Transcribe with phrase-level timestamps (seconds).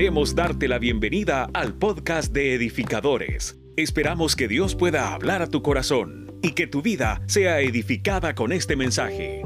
[0.00, 3.58] Queremos darte la bienvenida al podcast de edificadores.
[3.76, 8.50] Esperamos que Dios pueda hablar a tu corazón y que tu vida sea edificada con
[8.50, 9.42] este mensaje.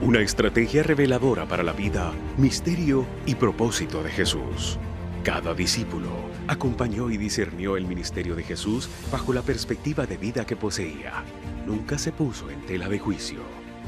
[0.00, 4.78] Una estrategia reveladora para la vida, misterio y propósito de Jesús.
[5.24, 6.08] Cada discípulo
[6.48, 11.24] acompañó y discernió el ministerio de Jesús bajo la perspectiva de vida que poseía.
[11.66, 13.40] Nunca se puso en tela de juicio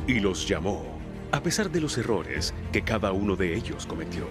[0.07, 0.94] y los llamó,
[1.35, 4.29] a pesar de los errores que cada uno de ellos cometió.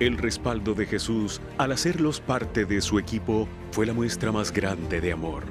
[0.00, 5.02] El respaldo de Jesús al hacerlos parte de su equipo fue la muestra más grande
[5.02, 5.44] de amor,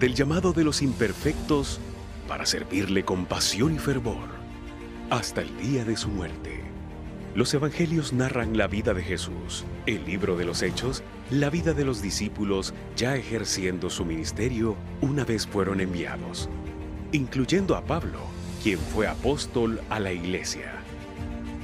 [0.00, 1.80] del llamado de los imperfectos
[2.26, 4.26] para servirle con pasión y fervor,
[5.10, 6.62] hasta el día de su muerte.
[7.34, 11.84] Los evangelios narran la vida de Jesús, el libro de los Hechos, la vida de
[11.84, 16.48] los discípulos ya ejerciendo su ministerio una vez fueron enviados,
[17.12, 20.72] incluyendo a Pablo, quien fue apóstol a la iglesia.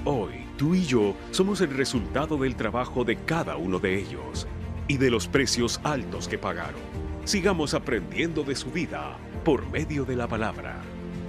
[0.05, 4.47] Hoy, tú y yo somos el resultado del trabajo de cada uno de ellos
[4.89, 6.81] y de los precios altos que pagaron.
[7.25, 10.81] Sigamos aprendiendo de su vida por medio de la palabra.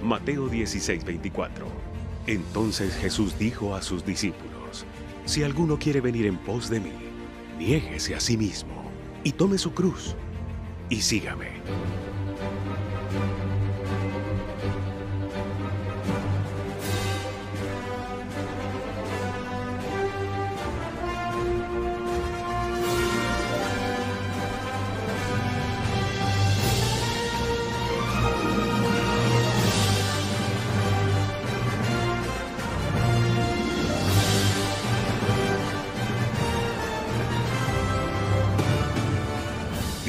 [0.02, 1.86] Mateo 16:24
[2.26, 4.84] entonces Jesús dijo a sus discípulos,
[5.24, 6.92] Si alguno quiere venir en pos de mí,
[7.58, 8.90] niéguese a sí mismo
[9.22, 10.16] y tome su cruz
[10.90, 11.62] y sígame.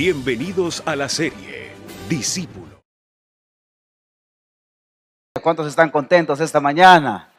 [0.09, 1.73] Bienvenidos a la serie
[2.07, 2.81] Discípulo.
[5.43, 7.29] ¿Cuántos están contentos esta mañana?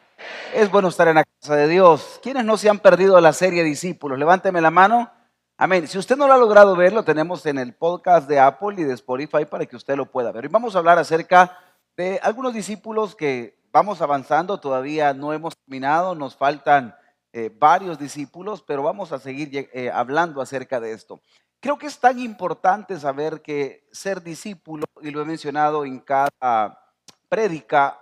[0.53, 2.19] Es bueno estar en la casa de Dios.
[2.21, 4.19] ¿Quiénes no se han perdido la serie Discípulos?
[4.19, 5.11] Levánteme la mano.
[5.57, 5.87] Amén.
[5.87, 8.83] Si usted no lo ha logrado ver, lo tenemos en el podcast de Apple y
[8.83, 10.45] de Spotify para que usted lo pueda ver.
[10.45, 11.57] Y vamos a hablar acerca
[11.97, 16.95] de algunos discípulos que vamos avanzando, todavía no hemos terminado, nos faltan
[17.33, 21.19] eh, varios discípulos, pero vamos a seguir eh, hablando acerca de esto.
[21.61, 26.95] Creo que es tan importante saber que ser discípulo, y lo he mencionado en cada
[27.27, 27.99] prédica,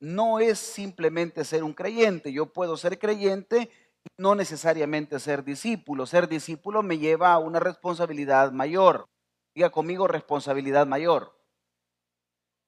[0.00, 2.32] no es simplemente ser un creyente.
[2.32, 3.70] Yo puedo ser creyente
[4.04, 6.04] y no necesariamente ser discípulo.
[6.04, 9.08] Ser discípulo me lleva a una responsabilidad mayor.
[9.54, 11.32] Diga conmigo responsabilidad mayor.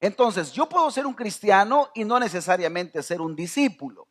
[0.00, 4.06] Entonces, yo puedo ser un cristiano y no necesariamente ser un discípulo.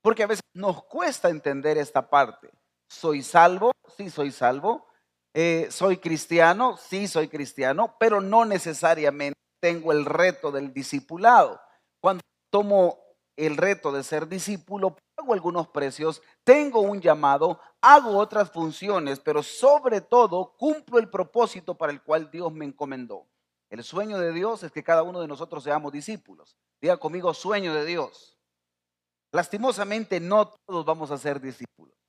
[0.00, 2.50] Porque a veces nos cuesta entender esta parte.
[2.88, 3.72] ¿Soy salvo?
[3.96, 4.89] Sí, soy salvo
[5.34, 6.76] eh, ¿Soy cristiano?
[6.76, 11.60] Sí, soy cristiano, pero no necesariamente tengo el reto del discipulado.
[12.00, 12.98] Cuando tomo
[13.36, 19.42] el reto de ser discípulo, pago algunos precios, tengo un llamado, hago otras funciones, pero
[19.42, 23.26] sobre todo cumplo el propósito para el cual Dios me encomendó.
[23.70, 26.56] El sueño de Dios es que cada uno de nosotros seamos discípulos.
[26.80, 28.36] Diga conmigo, sueño de Dios.
[29.32, 31.99] Lastimosamente no todos vamos a ser discípulos.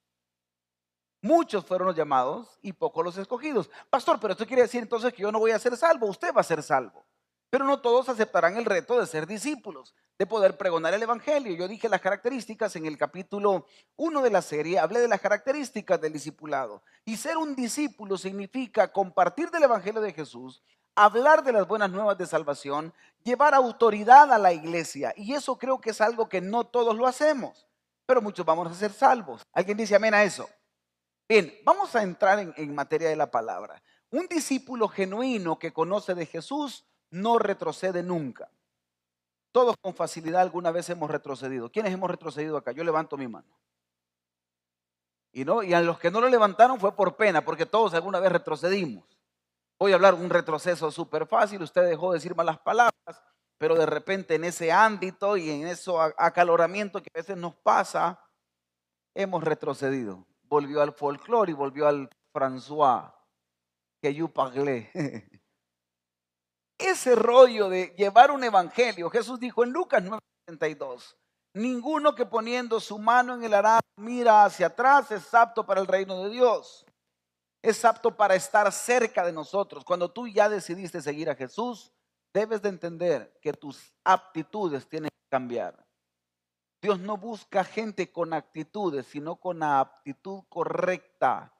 [1.21, 3.69] Muchos fueron los llamados y pocos los escogidos.
[3.91, 6.41] Pastor, pero esto quiere decir entonces que yo no voy a ser salvo, usted va
[6.41, 7.05] a ser salvo.
[7.51, 11.53] Pero no todos aceptarán el reto de ser discípulos, de poder pregonar el Evangelio.
[11.53, 13.67] Yo dije las características en el capítulo
[13.97, 16.81] 1 de la serie, hablé de las características del discipulado.
[17.05, 20.63] Y ser un discípulo significa compartir del Evangelio de Jesús,
[20.95, 22.93] hablar de las buenas nuevas de salvación,
[23.23, 25.13] llevar autoridad a la iglesia.
[25.15, 27.67] Y eso creo que es algo que no todos lo hacemos,
[28.07, 29.43] pero muchos vamos a ser salvos.
[29.53, 30.49] ¿Alguien dice amén a eso?
[31.31, 33.81] Bien, vamos a entrar en, materia de la palabra.
[34.09, 38.51] Un discípulo genuino que conoce de Jesús no retrocede nunca.
[39.53, 41.71] Todos con facilidad alguna vez hemos retrocedido.
[41.71, 42.73] ¿Quiénes hemos retrocedido acá?
[42.73, 43.47] Yo levanto mi mano.
[45.31, 48.19] Y, no, y a los que no lo levantaron fue por pena, porque todos alguna
[48.19, 49.05] vez retrocedimos.
[49.79, 53.23] Voy a hablar un retroceso súper fácil, usted dejó de decir malas palabras,
[53.57, 58.19] pero de repente en ese ámbito y en ese acaloramiento que a veces nos pasa,
[59.15, 63.13] hemos retrocedido volvió al folclore y volvió al François,
[64.01, 64.91] que yo pagué.
[66.77, 71.15] Ese rollo de llevar un evangelio, Jesús dijo en Lucas 9:32,
[71.53, 75.87] ninguno que poniendo su mano en el arado mira hacia atrás es apto para el
[75.87, 76.85] reino de Dios.
[77.63, 79.85] Es apto para estar cerca de nosotros.
[79.85, 81.93] Cuando tú ya decidiste seguir a Jesús,
[82.33, 85.85] debes de entender que tus aptitudes tienen que cambiar.
[86.81, 91.53] Dios no busca gente con actitudes, sino con la aptitud correcta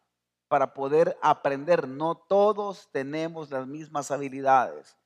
[0.47, 1.88] para poder aprender.
[1.88, 4.97] No todos tenemos las mismas habilidades,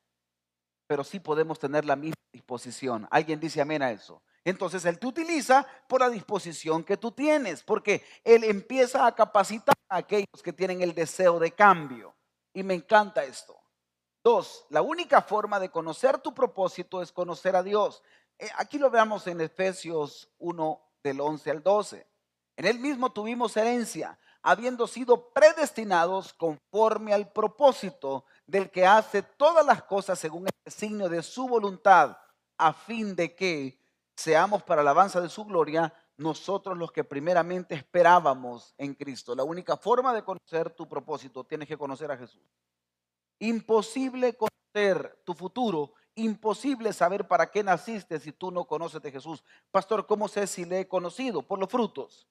[0.86, 3.06] pero sí podemos tener la misma disposición.
[3.10, 4.22] ¿Alguien dice amén a eso?
[4.42, 9.74] Entonces Él te utiliza por la disposición que tú tienes, porque Él empieza a capacitar
[9.88, 12.14] a aquellos que tienen el deseo de cambio.
[12.54, 13.54] Y me encanta esto.
[14.24, 18.02] Dos, la única forma de conocer tu propósito es conocer a Dios.
[18.38, 22.06] Eh, aquí lo veamos en Efesios 1 del 11 al 12.
[22.56, 29.64] En él mismo tuvimos herencia, habiendo sido predestinados conforme al propósito del que hace todas
[29.64, 32.16] las cosas según el signo de su voluntad,
[32.58, 33.78] a fin de que
[34.14, 39.34] seamos para la alabanza de su gloria nosotros los que primeramente esperábamos en Cristo.
[39.34, 42.42] La única forma de conocer tu propósito, tienes que conocer a Jesús.
[43.38, 49.44] Imposible conocer tu futuro, imposible saber para qué naciste si tú no conoces de Jesús.
[49.70, 51.42] Pastor, ¿cómo sé si le he conocido?
[51.42, 52.26] Por los frutos,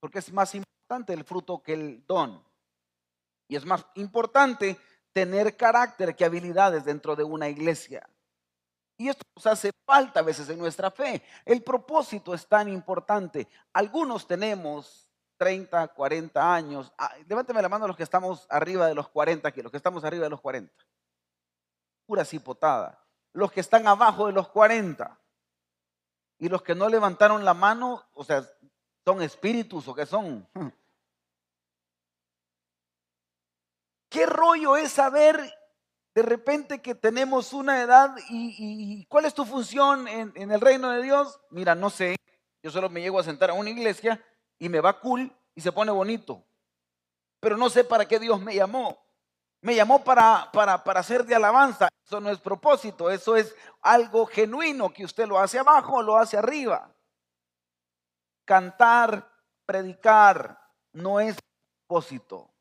[0.00, 2.42] porque es más importante el fruto que el don.
[3.48, 4.78] Y es más importante
[5.12, 8.08] tener carácter que habilidades dentro de una iglesia.
[8.96, 11.22] Y esto nos hace falta a veces en nuestra fe.
[11.44, 13.48] El propósito es tan importante.
[13.72, 16.92] Algunos tenemos 30, 40 años.
[16.96, 20.04] Ah, levánteme la mano los que estamos arriba de los 40 aquí, los que estamos
[20.04, 20.72] arriba de los 40.
[22.06, 23.03] Pura cipotada.
[23.34, 25.20] Los que están abajo de los 40.
[26.38, 28.42] Y los que no levantaron la mano, o sea,
[29.04, 30.48] son espíritus o qué son.
[34.08, 35.52] ¿Qué rollo es saber
[36.14, 40.90] de repente que tenemos una edad y, cuál es tu función en, en, el reino
[40.90, 41.40] de Dios?
[41.50, 42.14] Mira, no sé,
[42.62, 44.24] yo solo me llego a sentar a una iglesia
[44.58, 46.46] y me va cool y se pone bonito,
[47.40, 49.03] pero no sé para qué Dios me llamó.
[49.64, 51.88] Me llamó para, para, para hacer de alabanza.
[52.04, 56.18] Eso no es propósito, eso es algo genuino que usted lo hace abajo o lo
[56.18, 56.94] hace arriba.
[58.44, 59.26] Cantar,
[59.64, 60.60] predicar,
[60.92, 61.38] no es
[61.88, 62.53] propósito.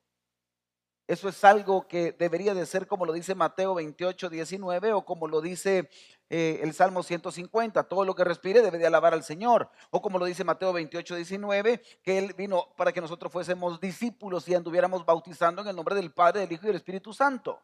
[1.06, 5.28] Eso es algo que debería de ser como lo dice Mateo 28, 19 o como
[5.28, 5.90] lo dice
[6.30, 9.70] eh, el Salmo 150, todo lo que respire debe de alabar al Señor.
[9.90, 14.48] O como lo dice Mateo 28, 19, que Él vino para que nosotros fuésemos discípulos
[14.48, 17.60] y anduviéramos bautizando en el nombre del Padre, del Hijo y del Espíritu Santo.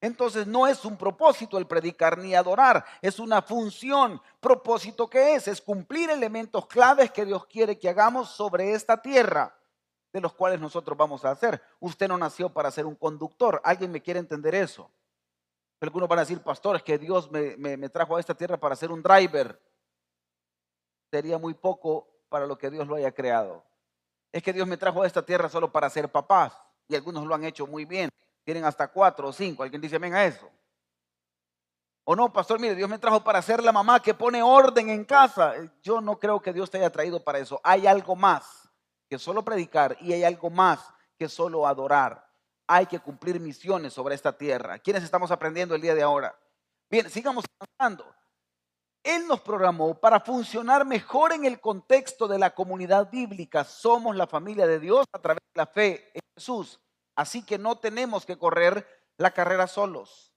[0.00, 4.18] Entonces no es un propósito el predicar ni adorar, es una función.
[4.40, 9.59] Propósito que es, es cumplir elementos claves que Dios quiere que hagamos sobre esta tierra
[10.12, 11.62] de los cuales nosotros vamos a hacer.
[11.78, 13.60] Usted no nació para ser un conductor.
[13.64, 14.90] ¿Alguien me quiere entender eso?
[15.80, 18.90] Algunos van a decir, pastor, es que Dios me, trajo a esta tierra para ser
[18.90, 19.60] un driver.
[21.10, 23.64] Sería muy poco para lo que Dios lo haya creado.
[24.32, 26.56] Es que Dios me trajo a esta tierra solo para ser papás.
[26.88, 28.10] Y algunos lo han hecho muy bien.
[28.44, 29.62] Tienen hasta cuatro o cinco.
[29.62, 30.50] ¿Alguien dice amén a eso?
[32.04, 35.04] O no, pastor, mire, Dios me trajo para ser la mamá que pone orden en
[35.04, 35.54] casa.
[35.82, 37.60] Yo no creo que Dios te haya traído para eso.
[37.62, 38.69] Hay algo más
[39.10, 40.78] que solo predicar y hay algo más
[41.18, 42.24] que solo adorar.
[42.68, 44.78] Hay que cumplir misiones sobre esta tierra.
[44.78, 46.38] ¿Quiénes estamos aprendiendo el día de ahora?
[46.88, 48.06] Bien, sigamos avanzando.
[49.02, 53.64] Él nos programó para funcionar mejor en el contexto de la comunidad bíblica.
[53.64, 56.80] Somos la familia de Dios a través de la fe en Jesús.
[57.16, 58.86] Así que no tenemos que correr
[59.16, 60.29] la carrera solos.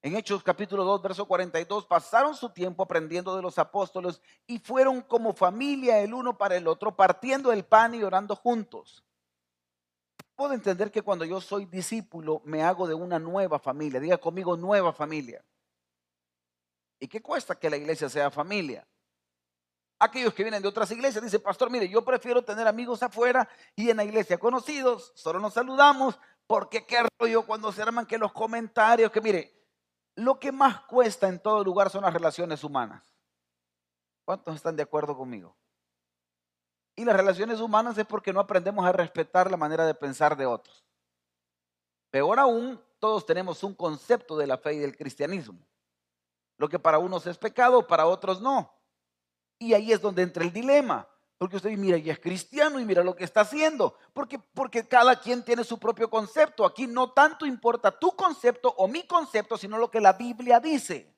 [0.00, 5.02] En Hechos capítulo 2, verso 42, pasaron su tiempo aprendiendo de los apóstoles y fueron
[5.02, 9.04] como familia el uno para el otro, partiendo el pan y orando juntos.
[10.36, 13.98] Puedo entender que cuando yo soy discípulo me hago de una nueva familia.
[13.98, 15.44] Diga conmigo nueva familia.
[17.00, 18.86] ¿Y qué cuesta que la iglesia sea familia?
[19.98, 23.90] Aquellos que vienen de otras iglesias dicen, pastor, mire, yo prefiero tener amigos afuera y
[23.90, 28.32] en la iglesia conocidos, solo nos saludamos, porque qué rollo cuando se arman que los
[28.32, 29.57] comentarios, que mire,
[30.18, 33.04] lo que más cuesta en todo lugar son las relaciones humanas.
[34.24, 35.56] ¿Cuántos están de acuerdo conmigo?
[36.96, 40.44] Y las relaciones humanas es porque no aprendemos a respetar la manera de pensar de
[40.44, 40.84] otros.
[42.10, 45.60] Peor aún, todos tenemos un concepto de la fe y del cristianismo.
[46.56, 48.74] Lo que para unos es pecado, para otros no.
[49.56, 51.08] Y ahí es donde entra el dilema.
[51.38, 53.96] Porque usted mira, y es cristiano y mira lo que está haciendo.
[54.12, 56.66] Porque, porque cada quien tiene su propio concepto.
[56.66, 61.14] Aquí no tanto importa tu concepto o mi concepto, sino lo que la Biblia dice.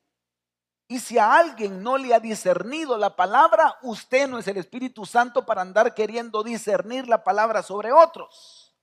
[0.89, 5.07] Y si a alguien no le ha discernido la palabra, usted no es el Espíritu
[5.07, 8.75] Santo para andar queriendo discernir la palabra sobre otros.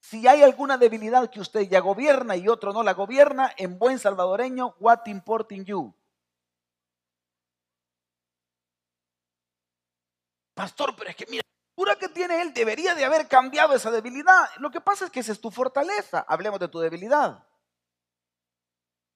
[0.00, 3.98] Si hay alguna debilidad que usted ya gobierna y otro no la gobierna, en buen
[3.98, 5.94] salvadoreño, what importing you?
[10.58, 11.44] Pastor, pero es que mira,
[11.86, 14.50] la que tiene él debería de haber cambiado esa debilidad.
[14.58, 16.24] Lo que pasa es que esa es tu fortaleza.
[16.26, 17.46] Hablemos de tu debilidad.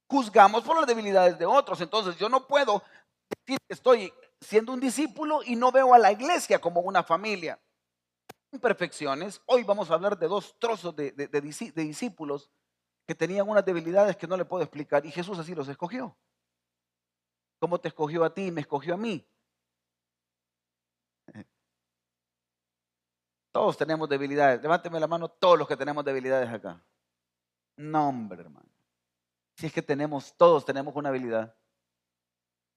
[0.08, 1.80] Juzgamos por las debilidades de otros.
[1.80, 2.84] Entonces yo no puedo
[3.28, 7.61] decir que estoy siendo un discípulo y no veo a la iglesia como una familia.
[8.52, 9.42] Imperfecciones.
[9.46, 11.40] Hoy vamos a hablar de dos trozos de, de
[11.75, 12.52] discípulos
[13.04, 16.16] que tenían unas debilidades que no le puedo explicar y Jesús así los escogió.
[17.58, 19.26] ¿Cómo te escogió a ti y me escogió a mí?
[23.52, 24.62] Todos tenemos debilidades.
[24.62, 26.82] Levánteme la mano todos los que tenemos debilidades acá.
[27.76, 28.68] No, hombre, hermano.
[29.56, 31.54] Si es que tenemos, todos tenemos una habilidad.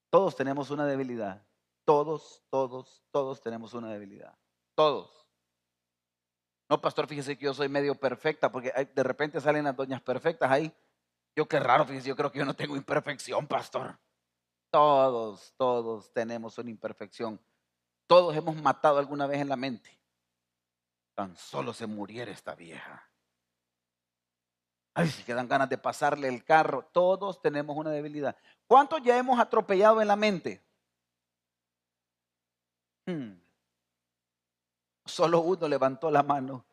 [0.09, 1.45] Todos tenemos una debilidad.
[1.85, 4.37] Todos, todos, todos tenemos una debilidad.
[4.75, 5.25] Todos.
[6.69, 10.51] No, pastor, fíjese que yo soy medio perfecta, porque de repente salen las doñas perfectas
[10.51, 10.73] ahí.
[11.35, 13.97] Yo qué raro, fíjese, yo creo que yo no tengo imperfección, pastor.
[14.71, 17.39] Todos, todos tenemos una imperfección.
[18.07, 19.94] Todos hemos matado alguna vez en la mente.
[21.15, 23.09] Tan solo se muriera esta vieja.
[24.93, 26.85] Ay, si quedan ganas de pasarle el carro.
[26.91, 28.35] Todos tenemos una debilidad.
[28.67, 30.63] ¿Cuántos ya hemos atropellado en la mente?
[33.05, 33.33] Hmm.
[35.05, 36.65] Solo uno levantó la mano.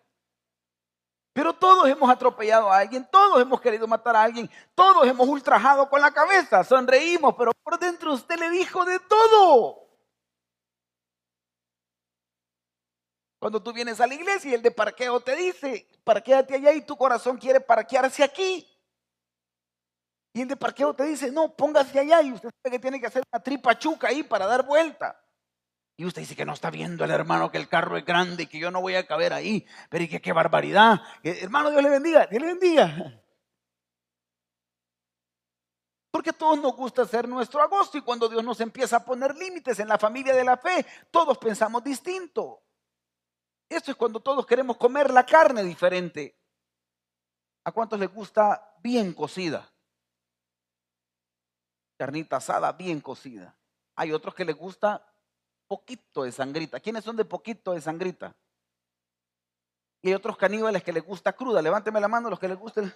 [1.32, 5.88] Pero todos hemos atropellado a alguien, todos hemos querido matar a alguien, todos hemos ultrajado
[5.88, 9.81] con la cabeza, sonreímos, pero por dentro usted le dijo de todo.
[13.42, 16.82] Cuando tú vienes a la iglesia y el de parqueo te dice, parquéate allá y
[16.82, 18.64] tu corazón quiere parquearse aquí.
[20.32, 23.08] Y el de parqueo te dice, no, póngase allá y usted sabe que tiene que
[23.08, 25.20] hacer una tripa chuca ahí para dar vuelta.
[25.96, 28.46] Y usted dice que no está viendo el hermano que el carro es grande y
[28.46, 29.66] que yo no voy a caber ahí.
[29.90, 31.00] Pero y que qué barbaridad.
[31.24, 33.20] Hermano, Dios le bendiga, Dios le bendiga.
[36.12, 39.34] Porque a todos nos gusta hacer nuestro agosto y cuando Dios nos empieza a poner
[39.34, 42.61] límites en la familia de la fe, todos pensamos distinto.
[43.76, 46.38] Esto es cuando todos queremos comer la carne diferente.
[47.64, 49.72] ¿A cuántos les gusta bien cocida?
[51.96, 53.56] Carnita asada bien cocida.
[53.96, 55.06] Hay otros que les gusta
[55.66, 56.80] poquito de sangrita.
[56.80, 58.36] ¿Quiénes son de poquito de sangrita?
[60.02, 61.62] Y hay otros caníbales que les gusta cruda.
[61.62, 62.92] Levánteme la mano los que les gusten.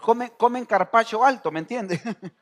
[0.00, 2.00] comen, comen carpacho alto, ¿me entiende?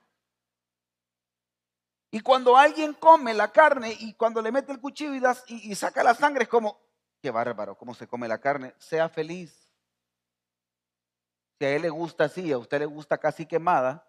[2.13, 5.15] y cuando alguien come la carne y cuando le mete el cuchillo
[5.49, 6.90] y, y saca la sangre, es como,
[7.21, 8.75] qué bárbaro, cómo se come la carne.
[8.79, 9.71] Sea feliz.
[11.59, 14.07] Si a él le gusta así, a usted le gusta casi quemada,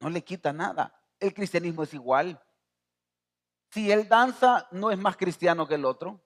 [0.00, 1.00] no le quita nada.
[1.18, 2.42] El cristianismo es igual.
[3.70, 6.20] Si él danza, no es más cristiano que el otro.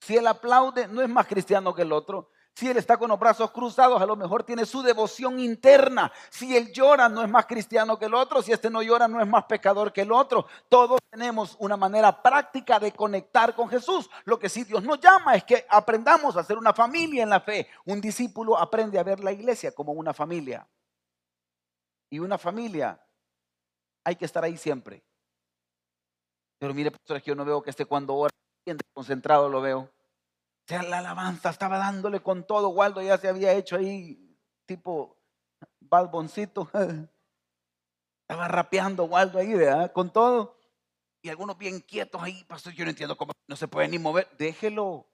[0.00, 2.31] Si él aplaude, no es más cristiano que el otro.
[2.54, 6.12] Si él está con los brazos cruzados, a lo mejor tiene su devoción interna.
[6.30, 8.42] Si él llora, no es más cristiano que el otro.
[8.42, 10.46] Si este no llora, no es más pecador que el otro.
[10.68, 14.10] Todos tenemos una manera práctica de conectar con Jesús.
[14.24, 17.40] Lo que sí Dios nos llama es que aprendamos a ser una familia en la
[17.40, 17.68] fe.
[17.86, 20.66] Un discípulo aprende a ver la iglesia como una familia.
[22.10, 23.00] Y una familia
[24.04, 25.02] hay que estar ahí siempre.
[26.58, 28.32] Pero mire, pastor, que yo no veo que esté cuando ora,
[28.92, 29.88] concentrado lo veo.
[30.80, 32.70] La alabanza estaba dándole con todo.
[32.70, 35.18] Waldo ya se había hecho ahí tipo
[35.80, 36.70] balboncito.
[38.22, 39.92] Estaba rapeando Waldo ahí, ¿verdad?
[39.92, 40.56] Con todo.
[41.20, 44.28] Y algunos bien quietos ahí, pastor, yo no entiendo cómo no se puede ni mover.
[44.38, 45.06] Déjelo.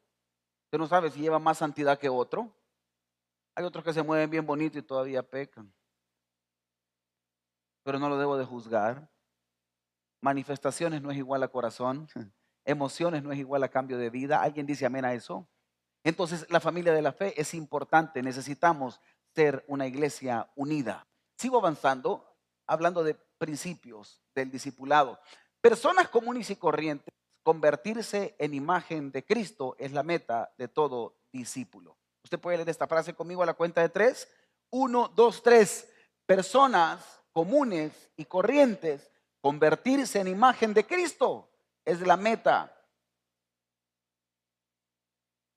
[0.67, 2.55] Usted no sabe si lleva más santidad que otro.
[3.57, 5.75] Hay otros que se mueven bien bonito y todavía pecan.
[7.83, 9.11] Pero no lo debo de juzgar.
[10.21, 12.09] Manifestaciones no es igual a corazón.
[12.69, 14.43] Emociones no es igual a cambio de vida.
[14.43, 15.49] ¿Alguien dice amén a eso?
[16.05, 18.23] Entonces, la familia de la fe es importante.
[18.23, 19.01] Necesitamos
[19.35, 21.07] ser una iglesia unida.
[21.37, 22.25] Sigo avanzando,
[22.67, 25.19] hablando de principios del discipulado.
[25.61, 31.97] Personas comunes y corrientes, convertirse en imagen de Cristo es la meta de todo discípulo.
[32.23, 34.29] Usted puede leer esta frase conmigo a la cuenta de tres.
[34.71, 35.89] Uno, dos, tres.
[36.27, 39.11] Personas comunes y corrientes
[39.41, 41.49] Convertirse en imagen de Cristo
[41.89, 42.71] es la meta.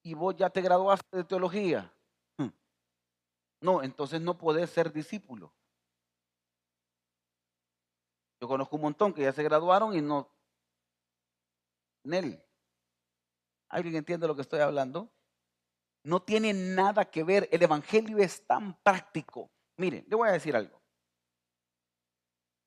[0.03, 1.93] Y vos ya te graduaste de teología.
[2.37, 2.49] Hmm.
[3.61, 5.53] No, entonces no podés ser discípulo.
[8.41, 10.27] Yo conozco un montón que ya se graduaron y no.
[12.05, 12.41] Nel.
[13.69, 15.11] ¿Alguien entiende lo que estoy hablando?
[16.03, 17.49] No tiene nada que ver.
[17.51, 19.51] El Evangelio es tan práctico.
[19.77, 20.80] Miren, le voy a decir algo.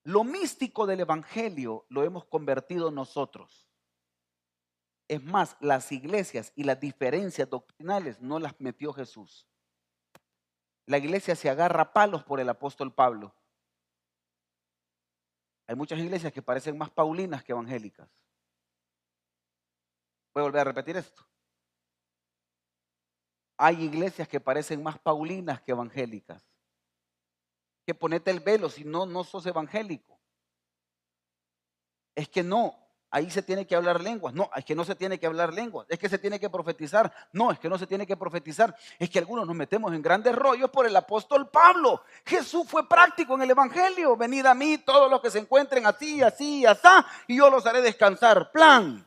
[0.05, 3.67] Lo místico del Evangelio lo hemos convertido nosotros.
[5.07, 9.47] Es más, las iglesias y las diferencias doctrinales no las metió Jesús.
[10.85, 13.33] La iglesia se agarra palos por el apóstol Pablo.
[15.65, 18.07] Hay muchas iglesias que parecen más paulinas que evangélicas.
[20.35, 21.25] Voy a volver a repetir esto.
[23.57, 26.54] Hay iglesias que parecen más paulinas que evangélicas
[27.85, 30.19] que ponete el velo, si no, no sos evangélico.
[32.15, 32.75] Es que no,
[33.11, 34.33] ahí se tiene que hablar lenguas.
[34.33, 35.85] No, es que no se tiene que hablar lenguas.
[35.89, 37.13] Es que se tiene que profetizar.
[37.31, 38.75] No, es que no se tiene que profetizar.
[38.99, 42.03] Es que algunos nos metemos en grandes rollos por el apóstol Pablo.
[42.25, 44.17] Jesús fue práctico en el Evangelio.
[44.17, 46.87] Venid a mí todos los que se encuentren así, así, así,
[47.27, 48.51] y yo los haré descansar.
[48.51, 49.05] Plan.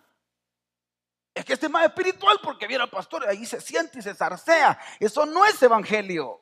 [1.35, 4.03] Es que este es más espiritual porque viene al pastor y ahí se siente y
[4.03, 4.79] se zarcea.
[4.99, 6.41] Eso no es evangelio.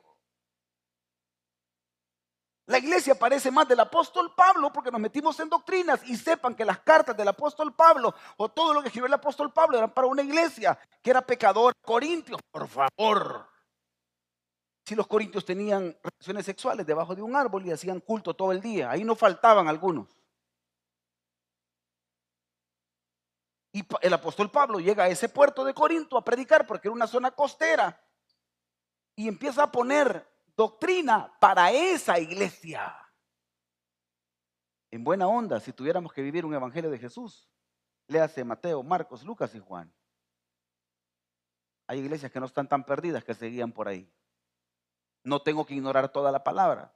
[2.67, 6.65] La iglesia parece más del apóstol Pablo porque nos metimos en doctrinas y sepan que
[6.65, 10.07] las cartas del apóstol Pablo o todo lo que escribió el apóstol Pablo eran para
[10.07, 11.73] una iglesia que era pecador.
[11.81, 13.47] Corintios, por favor.
[14.85, 18.59] Si los corintios tenían relaciones sexuales debajo de un árbol y hacían culto todo el
[18.59, 20.09] día, ahí no faltaban algunos.
[23.71, 27.07] Y el apóstol Pablo llega a ese puerto de Corinto a predicar porque era una
[27.07, 28.01] zona costera
[29.15, 32.93] y empieza a poner doctrina para esa iglesia.
[34.89, 37.47] En buena onda, si tuviéramos que vivir un evangelio de Jesús,
[38.07, 39.93] le hace Mateo, Marcos, Lucas y Juan.
[41.85, 44.11] Hay iglesias que no están tan perdidas que seguían por ahí.
[45.23, 46.93] No tengo que ignorar toda la palabra,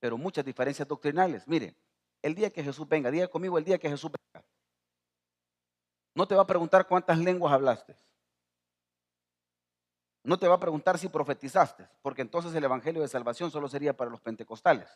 [0.00, 1.46] pero muchas diferencias doctrinales.
[1.46, 1.76] Mire,
[2.20, 4.46] el día que Jesús venga, diga conmigo el día que Jesús venga.
[6.14, 7.96] No te va a preguntar cuántas lenguas hablaste.
[10.28, 13.96] No te va a preguntar si profetizaste, porque entonces el Evangelio de Salvación solo sería
[13.96, 14.86] para los pentecostales.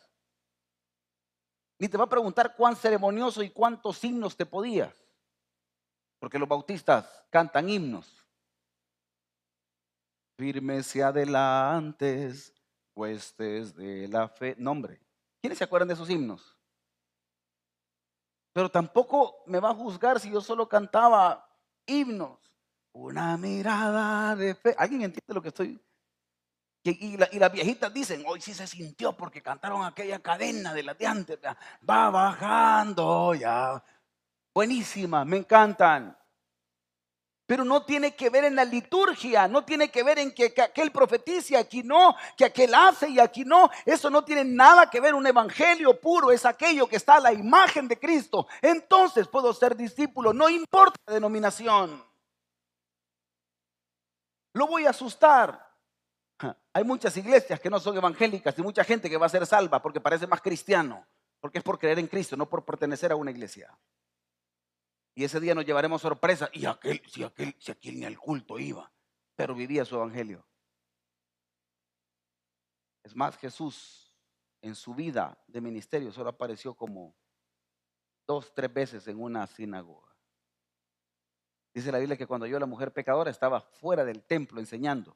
[1.79, 4.93] Ni te va a preguntar cuán ceremonioso y cuántos himnos te podías,
[6.19, 8.23] porque los bautistas cantan himnos.
[10.37, 12.53] Firmes y adelantes,
[12.93, 14.53] huestes de la fe.
[14.59, 15.01] Nombre.
[15.41, 16.55] ¿Quiénes se acuerdan de esos himnos?
[18.53, 21.49] Pero tampoco me va a juzgar si yo solo cantaba
[21.87, 22.52] himnos.
[22.93, 24.75] Una mirada de fe.
[24.77, 25.79] ¿Alguien entiende lo que estoy?
[26.85, 31.07] Y, las viejitas dicen, hoy sí se sintió porque cantaron aquella cadena de las de
[31.07, 31.39] antes.
[31.89, 33.81] Va bajando ya.
[34.53, 36.17] Buenísima, me encantan.
[37.47, 40.61] Pero no tiene que ver en la liturgia, no tiene que ver en que, que,
[40.61, 43.69] aquel profeticia, aquí no, que aquel hace y aquí no.
[43.85, 45.15] Eso no tiene nada que ver.
[45.15, 48.47] Un evangelio puro es aquello que está a la imagen de Cristo.
[48.61, 52.12] Entonces puedo ser discípulo, no importa la denominación.
[54.53, 55.71] Lo voy a asustar.
[56.73, 59.81] Hay muchas iglesias que no son evangélicas y mucha gente que va a ser salva
[59.81, 61.05] porque parece más cristiano,
[61.39, 63.77] porque es por creer en Cristo, no por pertenecer a una iglesia.
[65.15, 66.49] Y ese día nos llevaremos sorpresa.
[66.53, 68.91] Y aquel, si aquel, si aquel ni al culto iba,
[69.35, 70.45] pero vivía su evangelio.
[73.03, 74.15] Es más, Jesús
[74.61, 77.15] en su vida de ministerio solo apareció como
[78.25, 80.12] dos, tres veces en una sinagoga.
[81.73, 85.15] Dice la Biblia que cuando yo la mujer pecadora estaba fuera del templo enseñando,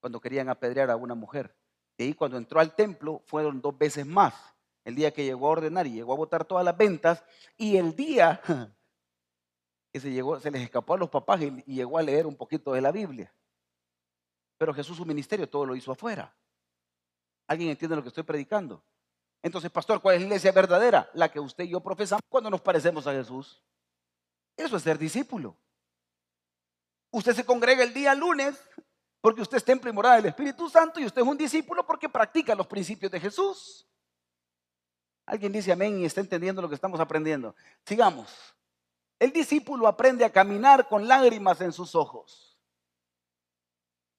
[0.00, 1.54] cuando querían apedrear a una mujer.
[1.96, 4.34] Y ahí cuando entró al templo fueron dos veces más.
[4.84, 7.22] El día que llegó a ordenar y llegó a votar todas las ventas
[7.56, 8.40] y el día
[9.92, 12.36] que se, llegó, se les escapó a los papás y, y llegó a leer un
[12.36, 13.32] poquito de la Biblia.
[14.56, 16.34] Pero Jesús su ministerio todo lo hizo afuera.
[17.46, 18.82] ¿Alguien entiende lo que estoy predicando?
[19.42, 21.10] Entonces, pastor, ¿cuál es la iglesia verdadera?
[21.14, 23.62] La que usted y yo profesamos cuando nos parecemos a Jesús.
[24.58, 25.56] Eso es ser discípulo.
[27.12, 28.60] Usted se congrega el día lunes
[29.20, 32.08] porque usted es templo y morada del Espíritu Santo y usted es un discípulo porque
[32.08, 33.88] practica los principios de Jesús.
[35.24, 37.54] Alguien dice amén y está entendiendo lo que estamos aprendiendo.
[37.86, 38.54] Sigamos.
[39.20, 42.58] El discípulo aprende a caminar con lágrimas en sus ojos.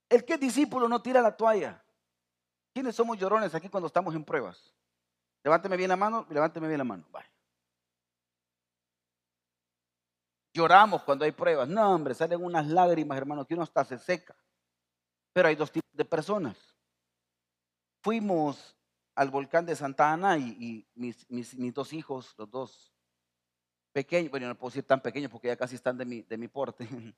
[0.08, 1.84] El que es discípulo no tira la toalla.
[2.74, 4.74] ¿Quiénes somos llorones aquí cuando estamos en pruebas?
[5.44, 7.06] Levánteme bien la mano, levánteme bien la mano.
[7.12, 7.30] Vaya.
[10.60, 11.70] Lloramos cuando hay pruebas.
[11.70, 14.36] No, hombre, salen unas lágrimas, hermano, que uno hasta se seca.
[15.32, 16.58] Pero hay dos tipos de personas.
[18.02, 18.76] Fuimos
[19.16, 22.94] al volcán de Santa Ana y, mis, mis, dos hijos, los dos
[23.94, 26.50] pequeños, bueno, no puedo decir tan pequeños porque ya casi están de mi, de mi
[26.50, 26.86] porte.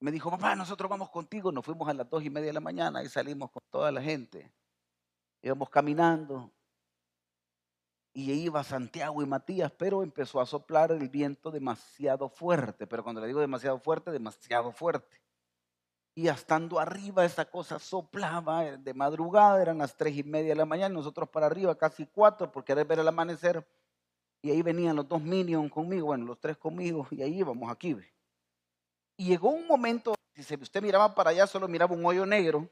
[0.00, 1.50] Me dijo, papá, nosotros vamos contigo.
[1.50, 4.02] Nos fuimos a las dos y media de la mañana y salimos con toda la
[4.02, 4.52] gente.
[5.40, 6.52] Íbamos caminando
[8.16, 12.86] y iba Santiago y Matías, pero empezó a soplar el viento demasiado fuerte.
[12.86, 15.20] Pero cuando le digo demasiado fuerte, demasiado fuerte.
[16.14, 20.64] Y estando arriba esa cosa soplaba de madrugada, eran las tres y media de la
[20.64, 23.68] mañana, nosotros para arriba casi cuatro por querer ver el amanecer.
[24.40, 27.98] Y ahí venían los dos minions conmigo, bueno, los tres conmigo, y ahí íbamos aquí.
[29.18, 32.66] Y llegó un momento, si usted miraba para allá, solo miraba un hoyo negro,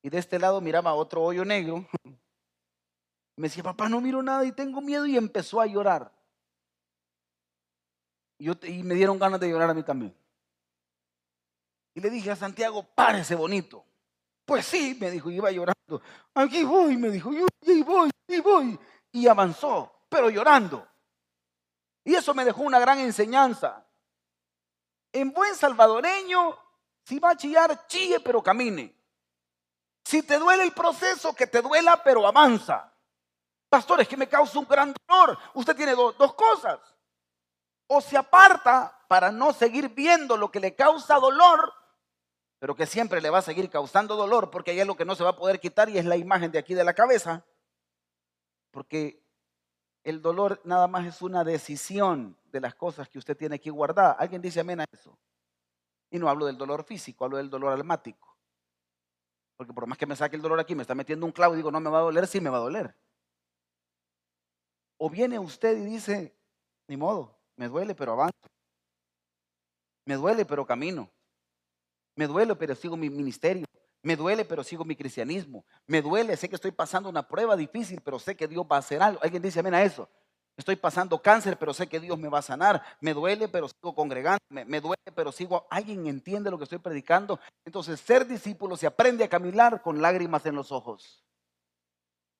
[0.00, 1.86] y de este lado miraba otro hoyo negro.
[3.36, 6.12] Me decía, papá, no miro nada y tengo miedo y empezó a llorar.
[8.38, 10.16] Y, yo, y me dieron ganas de llorar a mí también.
[11.94, 13.84] Y le dije a Santiago, párese bonito.
[14.44, 16.02] Pues sí, me dijo, iba llorando.
[16.34, 17.46] Aquí voy, me dijo, yo
[17.84, 18.78] voy, ahí voy.
[19.12, 20.86] Y avanzó, pero llorando.
[22.04, 23.86] Y eso me dejó una gran enseñanza.
[25.12, 26.58] En buen salvadoreño,
[27.04, 28.94] si va a chillar, chille, pero camine.
[30.04, 32.93] Si te duele el proceso, que te duela, pero avanza.
[33.74, 35.36] Pastor, es que me causa un gran dolor.
[35.52, 36.78] Usted tiene dos cosas.
[37.88, 41.72] O se aparta para no seguir viendo lo que le causa dolor,
[42.60, 45.16] pero que siempre le va a seguir causando dolor, porque ahí es lo que no
[45.16, 47.44] se va a poder quitar y es la imagen de aquí de la cabeza.
[48.70, 49.20] Porque
[50.04, 54.14] el dolor nada más es una decisión de las cosas que usted tiene que guardar.
[54.20, 55.18] ¿Alguien dice amén a eso?
[56.12, 58.36] Y no hablo del dolor físico, hablo del dolor almático.
[59.56, 61.56] Porque por más que me saque el dolor aquí, me está metiendo un clavo y
[61.56, 62.94] digo, no me va a doler, sí me va a doler.
[64.98, 66.34] O viene usted y dice,
[66.88, 68.34] ni modo, me duele, pero avanzo.
[70.04, 71.10] Me duele, pero camino.
[72.16, 73.66] Me duele, pero sigo mi ministerio.
[74.02, 75.64] Me duele, pero sigo mi cristianismo.
[75.86, 78.80] Me duele, sé que estoy pasando una prueba difícil, pero sé que Dios va a
[78.80, 79.20] hacer algo.
[79.22, 80.08] Alguien dice amén a eso.
[80.56, 82.82] Estoy pasando cáncer, pero sé que Dios me va a sanar.
[83.00, 84.38] Me duele, pero sigo congregando.
[84.50, 85.66] Me, duele, pero sigo.
[85.68, 87.40] ¿Alguien entiende lo que estoy predicando?
[87.64, 91.24] Entonces, ser discípulo se aprende a caminar con lágrimas en los ojos.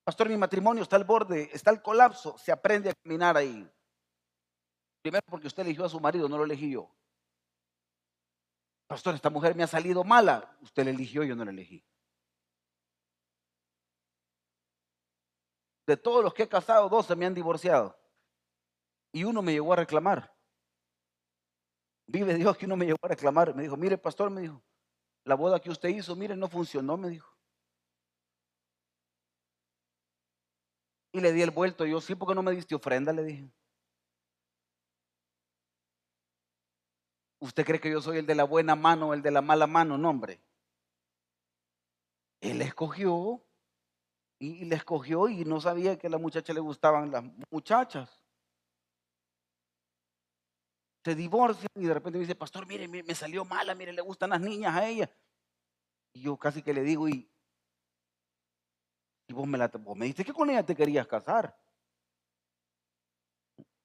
[0.05, 2.37] Pastor, mi matrimonio está al borde, está al colapso.
[2.37, 3.69] Se aprende a caminar ahí.
[5.03, 6.91] Primero porque usted eligió a su marido, no lo elegí yo.
[8.87, 10.57] Pastor, esta mujer me ha salido mala.
[10.61, 11.83] Usted la eligió, yo no la elegí.
[15.87, 17.99] De todos los que he casado, dos se me han divorciado.
[19.13, 20.35] Y uno me llegó a reclamar.
[22.07, 23.55] Vive Dios que uno me llegó a reclamar.
[23.55, 24.63] Me dijo, mire, pastor, me dijo,
[25.25, 27.34] la boda que usted hizo, mire, no funcionó, me dijo.
[31.15, 31.87] Y le di el vuelto.
[31.87, 33.49] Yo, sí, porque no me diste ofrenda, le dije.
[37.39, 39.69] ¿Usted cree que yo soy el de la buena mano o el de la mala
[39.69, 39.97] mano?
[39.97, 40.41] No, hombre.
[42.41, 43.41] Él escogió
[44.41, 48.21] y le escogió y no sabía que a la muchacha le gustaban las muchachas.
[51.05, 54.31] Se divorcian y de repente me dice, pastor, mire, me salió mala, mire, le gustan
[54.31, 55.17] las niñas a ella.
[56.13, 57.31] Y yo casi que le digo, y,
[59.27, 61.57] y vos, me la, vos me dijiste que con ella te querías casar.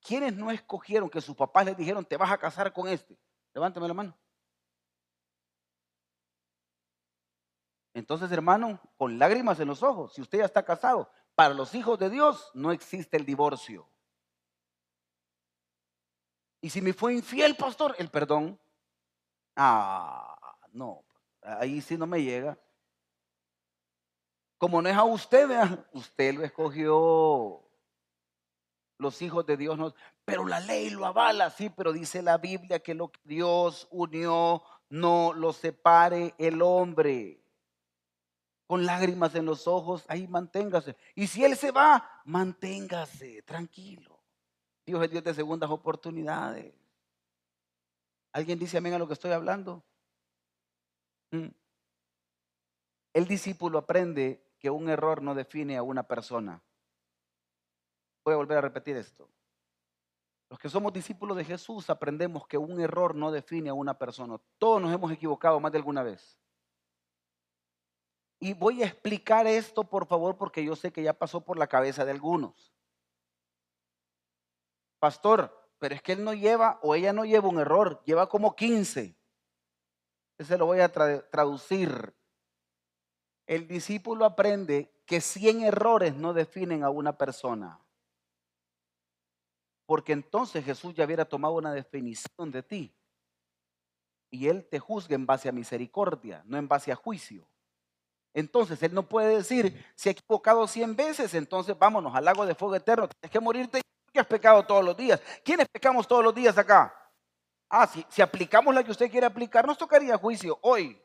[0.01, 3.17] ¿Quiénes no escogieron que sus papás les dijeron, te vas a casar con este?
[3.53, 4.17] Levántame la mano.
[7.93, 11.99] Entonces, hermano, con lágrimas en los ojos, si usted ya está casado, para los hijos
[11.99, 13.89] de Dios no existe el divorcio.
[16.61, 18.59] Y si me fue infiel, pastor, el perdón.
[19.55, 20.37] Ah,
[20.71, 21.03] no,
[21.41, 22.57] ahí sí no me llega.
[24.59, 25.49] Como no es a usted,
[25.93, 27.63] usted lo escogió
[28.99, 29.95] los hijos de Dios no,
[30.25, 34.61] pero la ley lo avala, sí, pero dice la Biblia que lo que Dios unió
[34.89, 37.41] no lo separe el hombre.
[38.67, 40.95] Con lágrimas en los ojos, ahí manténgase.
[41.15, 44.19] Y si Él se va, manténgase tranquilo.
[44.85, 46.73] Dios es Dios de segundas oportunidades.
[48.33, 49.81] ¿Alguien dice amén a lo que estoy hablando?
[51.31, 51.47] Mm.
[53.13, 56.61] El discípulo aprende que un error no define a una persona.
[58.23, 59.29] Voy a volver a repetir esto.
[60.49, 64.39] Los que somos discípulos de Jesús aprendemos que un error no define a una persona.
[64.57, 66.37] Todos nos hemos equivocado más de alguna vez.
[68.39, 71.67] Y voy a explicar esto, por favor, porque yo sé que ya pasó por la
[71.67, 72.73] cabeza de algunos.
[74.99, 78.55] Pastor, pero es que él no lleva o ella no lleva un error, lleva como
[78.55, 79.15] 15.
[80.37, 82.13] Ese lo voy a traducir.
[83.49, 87.79] El discípulo aprende que 100 errores no definen a una persona
[89.87, 92.93] porque entonces Jesús ya hubiera tomado una definición de ti.
[94.29, 97.43] Y Él te juzga en base a misericordia, no en base a juicio.
[98.35, 102.53] Entonces Él no puede decir, si he equivocado cien veces, entonces vámonos al lago de
[102.53, 103.81] fuego eterno, tienes que morirte
[104.13, 105.19] que has pecado todos los días.
[105.43, 106.93] ¿Quiénes pecamos todos los días acá?
[107.67, 111.01] Ah, si aplicamos la que usted quiere aplicar, nos tocaría juicio hoy.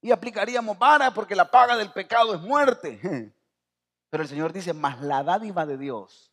[0.00, 3.00] Y aplicaríamos vara porque la paga del pecado es muerte.
[4.10, 6.32] Pero el Señor dice, más la dádiva de Dios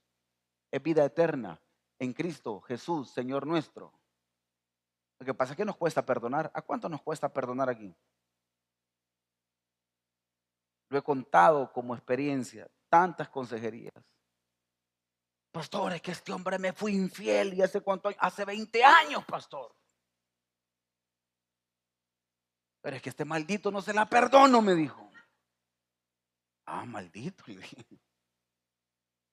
[0.71, 1.59] es vida eterna
[1.99, 3.91] en Cristo Jesús, Señor nuestro.
[5.19, 6.51] Lo que pasa es que nos cuesta perdonar.
[6.53, 7.93] ¿A cuánto nos cuesta perdonar aquí?
[10.89, 13.93] Lo he contado como experiencia, tantas consejerías.
[15.51, 19.73] Pastor, es que este hombre me fue infiel y hace cuánto, hace 20 años, pastor.
[22.85, 25.09] Pero es que este maldito no se la perdono, me dijo.
[26.67, 27.43] Ah, maldito.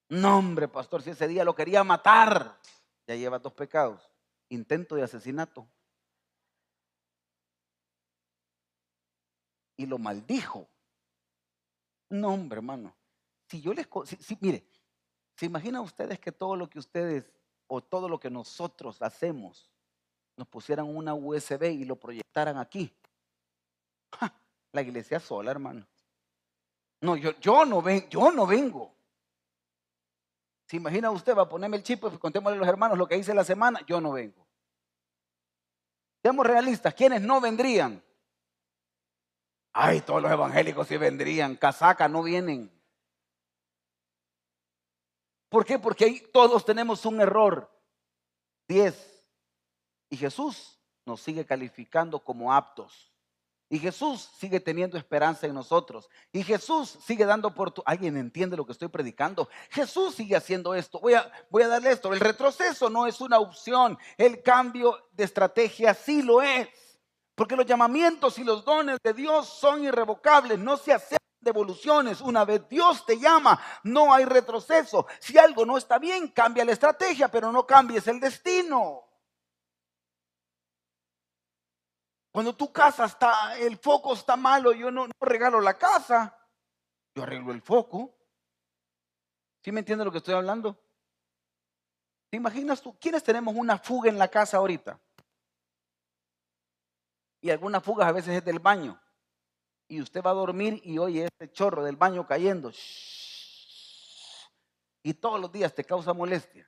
[0.09, 2.59] No, hombre, pastor, si ese día lo quería matar,
[3.05, 4.09] ya lleva dos pecados.
[4.49, 5.67] Intento de asesinato.
[9.77, 10.67] Y lo maldijo.
[12.09, 12.95] No, hombre, hermano.
[13.49, 13.87] Si yo les...
[14.39, 14.65] Mire,
[15.35, 17.31] ¿se imaginan ustedes que todo lo que ustedes
[17.67, 19.69] o todo lo que nosotros hacemos
[20.37, 22.91] nos pusieran una USB y lo proyectaran aquí.
[24.71, 25.85] La iglesia sola, hermano.
[27.01, 28.93] No, yo, yo, no, ven, yo no vengo.
[30.65, 31.35] ¿Se imagina usted?
[31.35, 33.81] Va a ponerme el chip y contémosle a los hermanos lo que hice la semana.
[33.85, 34.47] Yo no vengo.
[36.21, 36.93] Seamos realistas.
[36.93, 38.01] ¿Quiénes no vendrían?
[39.73, 41.57] Ay, todos los evangélicos sí vendrían.
[41.57, 42.71] Casaca no vienen.
[45.49, 45.77] ¿Por qué?
[45.77, 47.69] Porque ahí todos tenemos un error.
[48.67, 49.23] Diez.
[50.09, 53.12] Y Jesús nos sigue calificando como aptos.
[53.73, 56.07] Y Jesús sigue teniendo esperanza en nosotros.
[56.31, 57.81] Y Jesús sigue dando por tu...
[57.87, 59.49] ¿Alguien entiende lo que estoy predicando?
[59.71, 60.99] Jesús sigue haciendo esto.
[60.99, 62.13] Voy a, voy a darle esto.
[62.13, 63.97] El retroceso no es una opción.
[64.15, 66.69] El cambio de estrategia sí lo es.
[67.33, 70.59] Porque los llamamientos y los dones de Dios son irrevocables.
[70.59, 72.21] No se aceptan devoluciones.
[72.21, 75.07] Una vez Dios te llama, no hay retroceso.
[75.17, 79.03] Si algo no está bien, cambia la estrategia, pero no cambies el destino.
[82.33, 86.35] Cuando tu casa está, el foco está malo, yo no, regalo la casa,
[87.13, 88.17] yo arreglo el foco.
[89.61, 90.75] ¿Sí me entiendes lo que estoy hablando?
[92.31, 92.97] ¿Te imaginas tú?
[92.99, 94.99] ¿Quiénes tenemos una fuga en la casa ahorita?
[97.39, 98.99] Y algunas fugas a veces es del baño.
[99.87, 102.71] Y usted va a dormir y oye ese chorro del baño cayendo.
[105.03, 106.67] Y todos los días te causa molestia.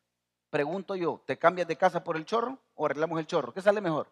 [0.52, 3.52] Pregunto yo, ¿te cambias de casa por el chorro o arreglamos el chorro?
[3.52, 4.12] ¿Qué sale mejor?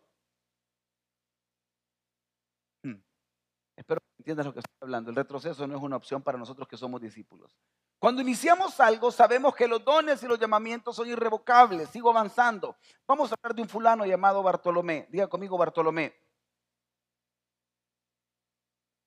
[3.83, 5.09] Espero que entiendas lo que estoy hablando.
[5.09, 7.53] El retroceso no es una opción para nosotros que somos discípulos.
[7.99, 11.89] Cuando iniciamos algo, sabemos que los dones y los llamamientos son irrevocables.
[11.89, 12.77] Sigo avanzando.
[13.05, 15.09] Vamos a hablar de un fulano llamado Bartolomé.
[15.11, 16.15] Diga conmigo Bartolomé.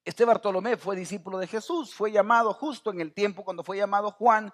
[0.04, 1.94] Este Bartolomé fue discípulo de Jesús.
[1.94, 4.52] Fue llamado justo en el tiempo cuando fue llamado Juan.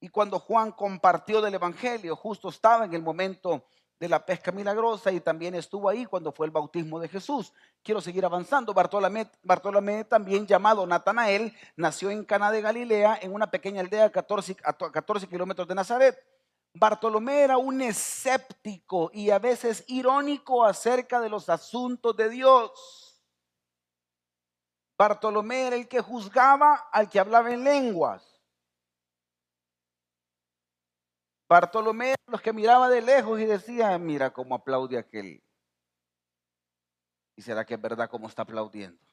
[0.00, 3.64] Y cuando Juan compartió del Evangelio, justo estaba en el momento
[4.00, 7.52] de la pesca milagrosa y también estuvo ahí cuando fue el bautismo de Jesús.
[7.82, 8.72] Quiero seguir avanzando.
[8.72, 14.10] Bartolomé, Bartolomé también llamado Natanael, nació en Cana de Galilea, en una pequeña aldea a
[14.10, 16.18] 14, a 14 kilómetros de Nazaret.
[16.72, 23.22] Bartolomé era un escéptico y a veces irónico acerca de los asuntos de Dios.
[24.96, 28.29] Bartolomé era el que juzgaba al que hablaba en lenguas.
[31.50, 35.42] Bartolomé, los que miraba de lejos y decía, mira cómo aplaude aquel.
[37.34, 39.04] ¿Y será que es verdad cómo está aplaudiendo?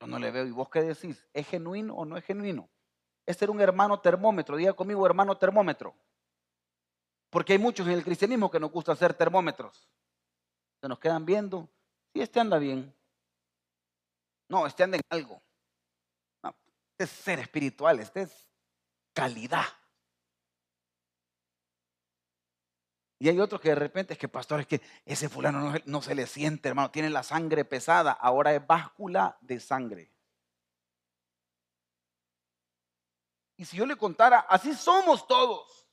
[0.00, 0.44] Yo no le veo.
[0.44, 1.24] ¿Y vos qué decís?
[1.32, 2.68] ¿Es genuino o no es genuino?
[3.26, 4.56] Este era un hermano termómetro.
[4.56, 5.94] Diga conmigo, hermano termómetro.
[7.30, 9.88] Porque hay muchos en el cristianismo que nos gusta hacer termómetros.
[10.80, 11.70] Se nos quedan viendo.
[12.12, 12.92] Sí, este anda bien.
[14.48, 15.40] No, este anda en algo.
[16.42, 18.50] este es ser espiritual, este es
[19.12, 19.64] calidad.
[23.18, 26.14] Y hay otros que de repente es que, pastor, es que ese fulano no, se
[26.14, 30.10] le siente, hermano, tiene la sangre pesada, ahora es báscula de sangre.
[33.56, 35.86] Y si yo le contara, así somos todos.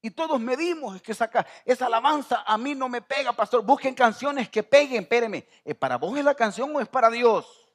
[0.00, 3.64] Y todos medimos, es que saca esa alabanza a mí no me pega, pastor.
[3.64, 5.46] Busquen canciones que peguen, espéreme.
[5.64, 7.68] ¿Es para vos es la canción o es para Dios?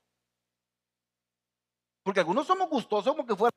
[2.01, 3.53] Porque algunos somos gustosos como que fuera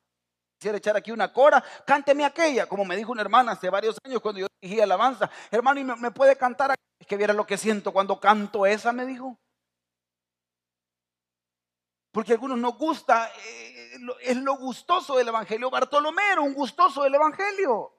[0.57, 4.21] Quisiera echar aquí una cora, cánteme aquella, como me dijo una hermana hace varios años
[4.21, 5.29] cuando yo dirigí alabanza.
[5.51, 6.73] Hermano, ¿y me, puede cantar?
[6.99, 9.37] Es que viera lo que siento cuando canto esa, me dijo.
[12.11, 15.69] Porque algunos nos gusta, eh, es lo gustoso del Evangelio.
[15.69, 17.93] Bartolomé era un gustoso del Evangelio.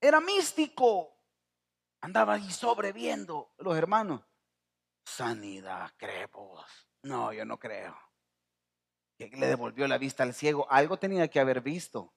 [0.00, 1.14] Era místico.
[2.00, 4.22] Andaba ahí sobreviendo los hermanos.
[5.04, 6.64] Sanidad, crepos.
[7.02, 8.09] No, yo no creo
[9.28, 12.14] que le devolvió la vista al ciego, algo tenía que haber visto.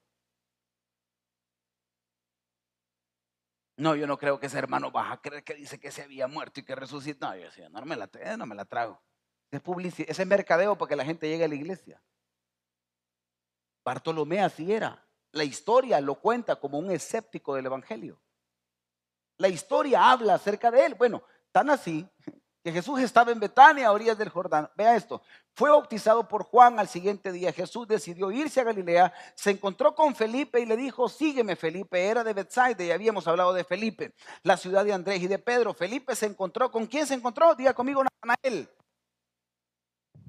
[3.76, 6.28] No, yo no creo que ese hermano baja a creer que dice que se había
[6.28, 7.26] muerto y que resucitó.
[7.26, 9.02] No, yo decía, no me la, no me la trago.
[9.50, 12.02] Es publicidad, ese es mercadeo para que la gente llegue a la iglesia.
[13.84, 15.06] Bartolomé así era.
[15.32, 18.20] La historia lo cuenta como un escéptico del Evangelio.
[19.38, 20.94] La historia habla acerca de él.
[20.94, 22.08] Bueno, tan así
[22.64, 24.70] que Jesús estaba en Betania, a orillas del Jordán.
[24.74, 25.20] Vea esto.
[25.52, 27.52] Fue bautizado por Juan al siguiente día.
[27.52, 32.06] Jesús decidió irse a Galilea, se encontró con Felipe y le dijo, sígueme Felipe.
[32.06, 35.74] Era de Bethsaida y habíamos hablado de Felipe, la ciudad de Andrés y de Pedro.
[35.74, 37.54] Felipe se encontró, ¿con quién se encontró?
[37.54, 38.70] Diga conmigo, Natanael.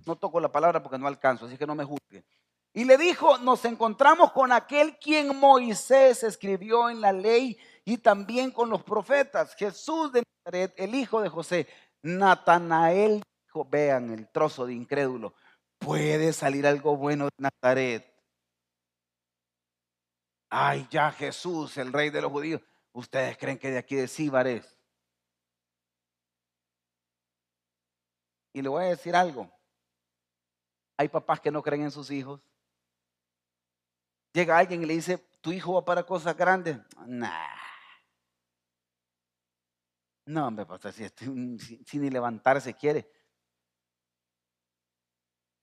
[0.06, 2.26] No toco la palabra porque no alcanzo, así que no me juzgue.
[2.74, 8.52] Y le dijo, nos encontramos con aquel quien Moisés escribió en la ley y también
[8.52, 11.68] con los profetas, Jesús de Nazaret, el hijo de José.
[12.06, 15.34] Natanael dijo, vean el trozo de incrédulo,
[15.80, 18.06] puede salir algo bueno de Nazaret.
[20.52, 22.62] Ay, ya Jesús, el rey de los judíos.
[22.94, 24.78] ¿Ustedes creen que de aquí de Síbar es?
[28.54, 29.52] Y le voy a decir algo.
[30.98, 32.40] Hay papás que no creen en sus hijos.
[34.32, 36.78] Llega alguien y le dice, ¿tu hijo va para cosas grandes?
[37.08, 37.65] Nah.
[40.26, 41.08] No, hombre, pues si,
[41.86, 43.10] si, ni levantarse quiere.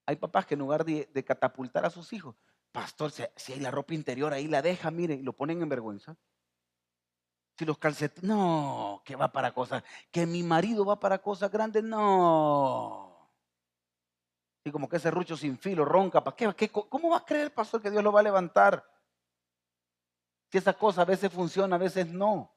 [0.06, 2.36] Hay papás que en lugar de, catapultar a sus hijos,
[2.70, 6.16] pastor, si, hay la ropa interior ahí la deja, mire, y lo ponen en vergüenza.
[7.58, 11.82] Si los calcetines, no, que va para cosas, que mi marido va para cosas grandes,
[11.82, 13.30] no.
[14.64, 16.70] Y como que ese rucho sin filo ronca, ¿para qué?
[16.70, 18.88] ¿Cómo va a creer, pastor, que Dios lo va a levantar?
[20.50, 22.51] Si esa cosa a veces funciona, a veces no.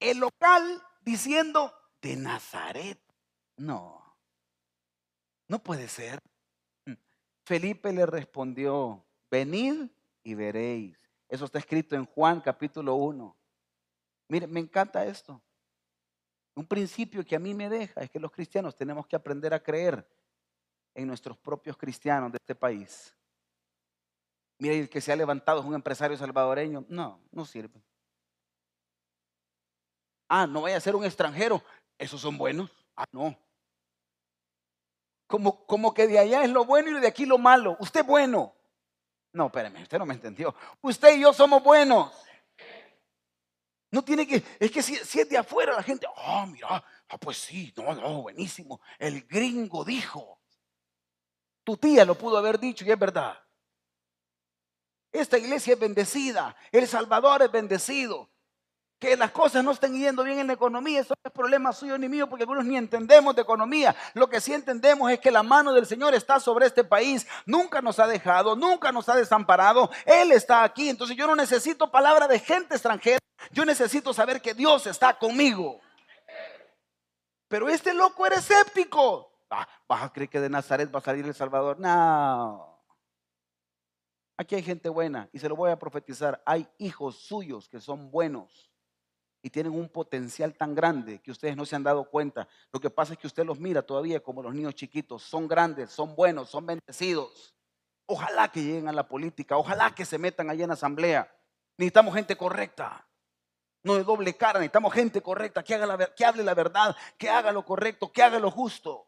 [0.00, 2.98] El local diciendo de Nazaret.
[3.56, 4.16] No,
[5.46, 6.18] no puede ser.
[7.44, 9.90] Felipe le respondió, venid
[10.22, 10.96] y veréis.
[11.28, 13.36] Eso está escrito en Juan capítulo 1.
[14.28, 15.42] Mire, me encanta esto.
[16.54, 19.62] Un principio que a mí me deja es que los cristianos tenemos que aprender a
[19.62, 20.08] creer
[20.94, 23.14] en nuestros propios cristianos de este país.
[24.58, 26.84] Mire, el que se ha levantado es un empresario salvadoreño.
[26.88, 27.82] No, no sirve.
[30.32, 31.60] Ah, no vaya a ser un extranjero.
[31.98, 32.70] Esos son buenos.
[32.96, 33.36] Ah, no.
[35.26, 37.76] Como, como que de allá es lo bueno y de aquí lo malo.
[37.80, 38.54] Usted es bueno.
[39.32, 40.54] No, espérame, usted no me entendió.
[40.82, 42.12] Usted y yo somos buenos.
[43.90, 47.36] No tiene que, es que si, es de afuera la gente, ah, mira, ah, pues
[47.38, 48.80] sí, no, no, buenísimo.
[49.00, 50.38] El gringo dijo.
[51.64, 53.36] Tu tía lo pudo haber dicho y es verdad.
[55.10, 58.29] Esta iglesia es bendecida, El Salvador es bendecido
[59.00, 61.96] que las cosas no estén yendo bien en la economía, eso no es problema suyo
[61.96, 63.96] ni mío, porque algunos ni entendemos de economía.
[64.12, 67.80] Lo que sí entendemos es que la mano del Señor está sobre este país, nunca
[67.80, 70.90] nos ha dejado, nunca nos ha desamparado, Él está aquí.
[70.90, 73.18] Entonces yo no necesito palabra de gente extranjera,
[73.50, 75.80] yo necesito saber que Dios está conmigo.
[77.48, 79.32] Pero este loco era escéptico.
[79.48, 81.80] Ah, ¿Vas a creer que de Nazaret va a salir el Salvador?
[81.80, 82.78] No.
[84.36, 86.42] Aquí hay gente buena y se lo voy a profetizar.
[86.44, 88.69] Hay hijos suyos que son buenos
[89.42, 92.46] y tienen un potencial tan grande que ustedes no se han dado cuenta.
[92.72, 95.22] Lo que pasa es que usted los mira todavía como los niños chiquitos.
[95.22, 97.54] Son grandes, son buenos, son bendecidos.
[98.06, 101.32] Ojalá que lleguen a la política, ojalá que se metan allá en la asamblea.
[101.76, 103.06] Necesitamos gente correcta,
[103.82, 107.30] no de doble cara, necesitamos gente correcta que, haga la, que hable la verdad, que
[107.30, 109.06] haga lo correcto, que haga lo justo.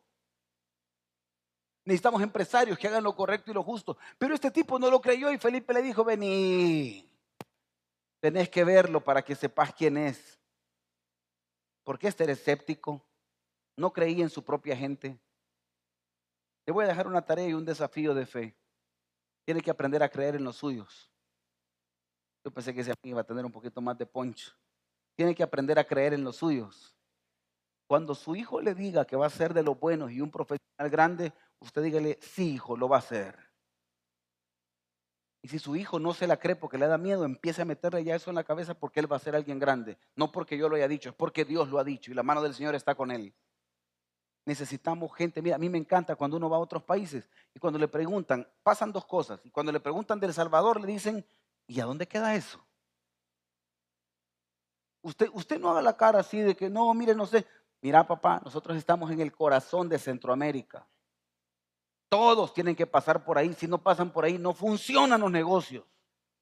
[1.85, 3.99] Necesitamos empresarios que hagan lo correcto y lo justo.
[4.17, 7.12] Pero este tipo no lo creyó y Felipe le dijo, vení.
[8.23, 10.39] Tenés que verlo para que sepas quién es.
[11.83, 13.05] ¿Por qué este era escéptico?
[13.77, 15.19] No creía en su propia gente.
[16.65, 18.55] Le voy a dejar una tarea y un desafío de fe.
[19.45, 21.11] Tiene que aprender a creer en los suyos.
[22.45, 24.53] Yo pensé que ese iba a tener un poquito más de poncho.
[25.17, 26.95] Tiene que aprender a creer en los suyos.
[27.89, 30.91] Cuando su hijo le diga que va a ser de los buenos y un profesional
[30.91, 33.52] grande, usted dígale, sí, hijo, lo va a hacer.
[35.43, 38.05] Y si su hijo no se la cree porque le da miedo, empiece a meterle
[38.05, 39.99] ya eso en la cabeza porque él va a ser alguien grande.
[40.15, 42.43] No porque yo lo haya dicho, es porque Dios lo ha dicho y la mano
[42.43, 43.35] del Señor está con él.
[44.45, 45.43] Necesitamos gente.
[45.43, 48.49] Mira, a mí me encanta cuando uno va a otros países y cuando le preguntan,
[48.63, 49.41] pasan dos cosas.
[49.45, 51.27] Y cuando le preguntan del Salvador, le dicen,
[51.67, 52.65] ¿y a dónde queda eso?
[55.03, 57.45] Usted, usted no haga la cara así de que no, mire, no sé.
[57.81, 60.87] Mira, papá, nosotros estamos en el corazón de Centroamérica.
[62.13, 63.55] Todos tienen que pasar por ahí.
[63.55, 65.83] Si no pasan por ahí, no funcionan los negocios.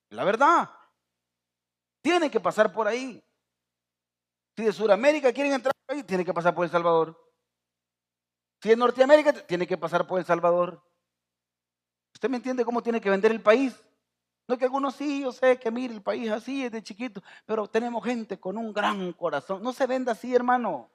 [0.08, 0.68] La verdad.
[2.02, 3.22] Tienen que pasar por ahí.
[4.56, 7.16] Si de Sudamérica quieren entrar ahí, tienen que pasar por El Salvador.
[8.60, 10.82] Si de Norteamérica, tiene que pasar por El Salvador.
[12.14, 13.72] ¿Usted me entiende cómo tiene que vender el país?
[14.48, 17.68] No que algunos sí, yo sé que mire el país así es de chiquito, pero
[17.68, 19.62] tenemos gente con un gran corazón.
[19.62, 20.90] No se venda así, hermano.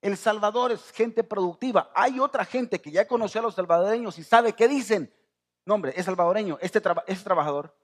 [0.00, 1.90] El Salvador es gente productiva.
[1.94, 5.12] Hay otra gente que ya conoció a los salvadoreños y sabe qué dicen.
[5.64, 7.74] No, hombre, es salvadoreño, este, es trabajador.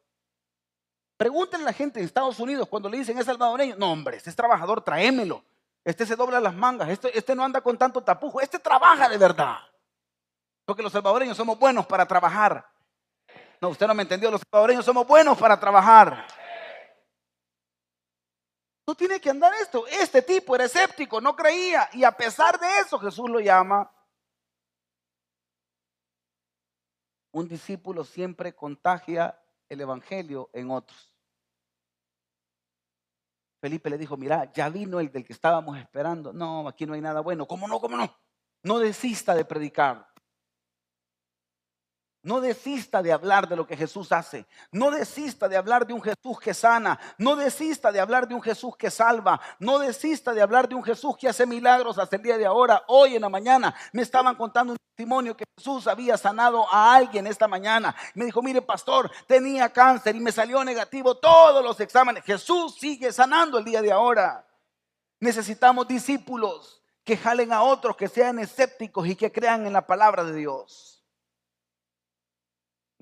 [1.17, 3.77] Pregúntenle a la gente en Estados Unidos cuando le dicen es salvadoreño.
[3.77, 5.45] No, hombre, este es trabajador, tráemelo.
[5.85, 9.19] Este se dobla las mangas, este, este no anda con tanto tapujo, este trabaja de
[9.19, 9.59] verdad.
[10.65, 12.67] Porque los salvadoreños somos buenos para trabajar.
[13.61, 16.27] No, usted no me entendió, los salvadoreños somos buenos para trabajar.
[18.87, 19.87] No tiene que andar esto.
[19.87, 21.89] Este tipo era escéptico, no creía.
[21.93, 23.91] Y a pesar de eso, Jesús lo llama.
[27.33, 31.15] Un discípulo siempre contagia el evangelio en otros.
[33.61, 36.35] Felipe le dijo, mira, ya vino el del que estábamos esperando.
[36.35, 37.47] No, aquí no hay nada bueno.
[37.47, 37.81] ¿Cómo no?
[37.81, 38.15] ¿Cómo no?
[38.63, 40.14] No desista de predicar.
[42.25, 44.47] No desista de hablar de lo que Jesús hace.
[44.73, 46.99] No desista de hablar de un Jesús que sana.
[47.19, 49.39] No desista de hablar de un Jesús que salva.
[49.59, 52.83] No desista de hablar de un Jesús que hace milagros hasta el día de ahora.
[52.89, 57.27] Hoy en la mañana me estaban contando un testimonio que Jesús había sanado a alguien
[57.27, 57.95] esta mañana.
[58.15, 62.25] Me dijo, mire pastor, tenía cáncer y me salió negativo todos los exámenes.
[62.25, 64.47] Jesús sigue sanando el día de ahora.
[65.21, 70.25] Necesitamos discípulos que jalen a otros, que sean escépticos y que crean en la palabra
[70.25, 70.94] de Dios.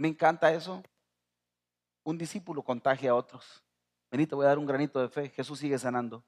[0.03, 0.83] Me encanta eso.
[2.03, 3.63] Un discípulo contagia a otros.
[4.11, 5.29] Vení, te voy a dar un granito de fe.
[5.29, 6.25] Jesús sigue sanando.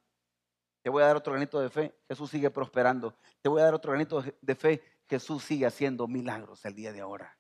[0.81, 1.93] Te voy a dar otro granito de fe.
[2.07, 3.17] Jesús sigue prosperando.
[3.43, 4.81] Te voy a dar otro granito de fe.
[5.09, 7.37] Jesús sigue haciendo milagros el día de ahora.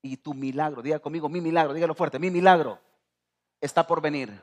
[0.00, 2.80] Y tu milagro, diga conmigo, mi milagro, dígalo fuerte, mi milagro
[3.60, 4.42] está por venir.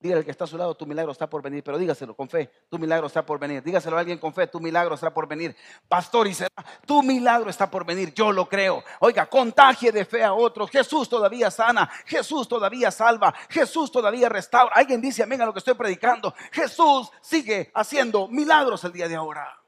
[0.00, 2.28] Dígale al que está a su lado, tu milagro está por venir, pero dígaselo con
[2.28, 3.62] fe, tu milagro está por venir.
[3.62, 5.56] Dígaselo a alguien con fe, tu milagro está por venir.
[5.88, 6.50] Pastor, y será,
[6.86, 8.84] tu milagro está por venir, yo lo creo.
[9.00, 10.70] Oiga, contagie de fe a otros.
[10.70, 14.74] Jesús todavía sana, Jesús todavía salva, Jesús todavía restaura.
[14.74, 16.34] Alguien dice amén a lo que estoy predicando.
[16.52, 19.58] Jesús sigue haciendo milagros el día de ahora.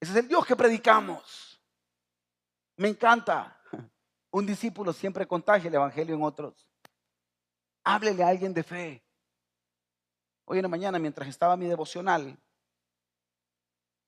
[0.00, 1.60] Ese es el Dios que predicamos.
[2.76, 3.60] Me encanta.
[4.30, 6.66] Un discípulo siempre contagia el evangelio en otros.
[7.88, 9.00] Háblele a alguien de fe.
[10.44, 12.36] Hoy en la mañana, mientras estaba mi devocional,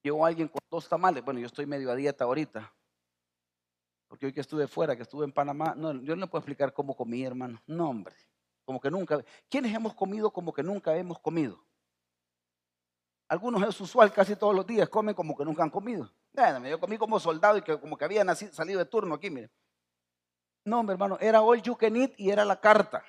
[0.02, 1.24] llegó alguien con dos tamales.
[1.24, 2.74] Bueno, yo estoy medio a dieta ahorita.
[4.08, 6.96] Porque hoy que estuve fuera, que estuve en Panamá, no, yo no puedo explicar cómo
[6.96, 7.62] comí, hermano.
[7.68, 8.16] No, hombre.
[8.64, 9.24] Como que nunca.
[9.48, 11.64] ¿Quiénes hemos comido como que nunca hemos comido?
[13.28, 16.12] Algunos es usual, casi todos los días comen como que nunca han comido.
[16.68, 19.52] yo comí como soldado y como que había salido de turno aquí, mire.
[20.64, 23.04] No, hombre, hermano, era all you can eat y era la carta.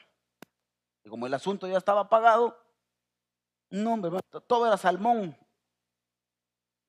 [1.04, 2.58] Y como el asunto ya estaba pagado,
[3.70, 4.12] no, hombre,
[4.48, 5.38] todo era salmón.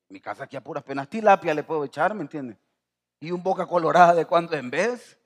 [0.08, 2.58] Mi casa aquí a puras penas tilapia le puedo echar, ¿me entiendes?
[3.20, 5.18] Y un boca colorada de cuando en vez.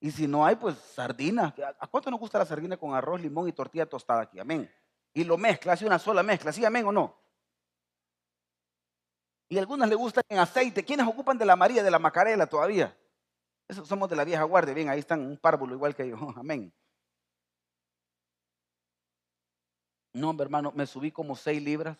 [0.00, 1.54] Y si no hay, pues sardina.
[1.78, 4.38] ¿A cuánto nos gusta la sardina con arroz, limón y tortilla tostada aquí?
[4.38, 4.70] Amén.
[5.14, 6.64] Y lo mezcla, hace una sola mezcla, ¿sí?
[6.64, 7.16] Amén o no?
[9.48, 10.84] Y algunas le gustan en aceite.
[10.84, 12.96] ¿Quiénes ocupan de la María, de la Macarela todavía?
[13.66, 14.74] Esos somos de la vieja guardia.
[14.74, 16.16] Bien, ahí están un párvulo igual que yo.
[16.36, 16.72] Amén.
[20.18, 21.96] No, hermano, me subí como seis libras.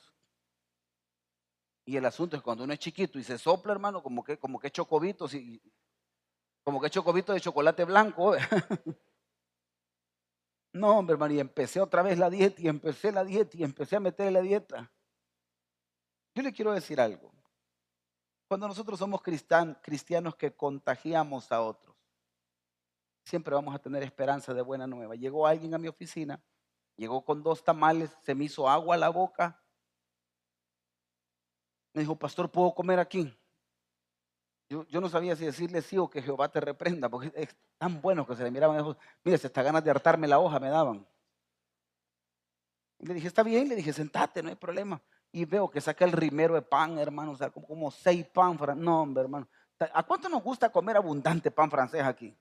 [1.84, 4.58] Y el asunto es cuando uno es chiquito y se sopla, hermano, como que, como
[4.58, 5.62] que chocobitos y
[6.62, 8.34] como que chocobito de chocolate blanco.
[10.74, 13.96] no, hombre, hermano, y empecé otra vez la dieta y empecé la dieta y empecé
[13.96, 14.92] a meter la dieta.
[16.34, 17.32] Yo le quiero decir algo.
[18.48, 21.96] Cuando nosotros somos cristianos que contagiamos a otros,
[23.24, 25.14] siempre vamos a tener esperanza de buena nueva.
[25.14, 26.42] Llegó alguien a mi oficina
[26.98, 29.62] Llegó con dos tamales, se me hizo agua a la boca.
[31.94, 33.32] Me dijo, pastor, ¿puedo comer aquí?
[34.68, 38.26] Yo, no sabía si decirle sí o que Jehová te reprenda, porque es tan bueno
[38.26, 38.96] que se le miraban.
[39.22, 41.06] Mire, hasta ganas de hartarme la hoja me daban.
[42.98, 45.00] Y le dije, está bien, le dije, sentate, no hay problema.
[45.30, 48.58] Y veo que saca el rimero de pan, hermano, o sea, como, como seis pan.
[48.76, 49.48] No, hombre, hermano.
[49.94, 52.36] ¿A cuánto nos gusta comer abundante pan francés aquí?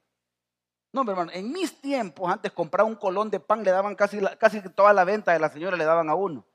[0.94, 4.62] No, hermano, en mis tiempos, antes comprar un colón de pan, le daban casi, casi
[4.70, 6.46] toda la venta de la señora, le daban a uno.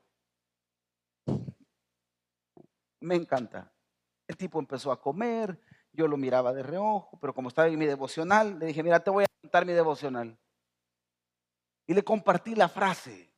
[2.99, 3.71] Me encanta.
[4.27, 5.59] El tipo empezó a comer,
[5.91, 9.11] yo lo miraba de reojo, pero como estaba en mi devocional, le dije, mira, te
[9.11, 10.37] voy a contar mi devocional.
[11.85, 13.31] Y le compartí la frase,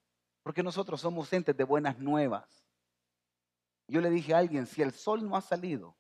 [0.44, 2.66] porque nosotros somos entes de buenas nuevas.
[3.88, 5.96] Yo le dije a alguien, si el sol no ha salido,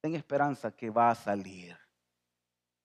[0.00, 1.76] ten esperanza que va a salir.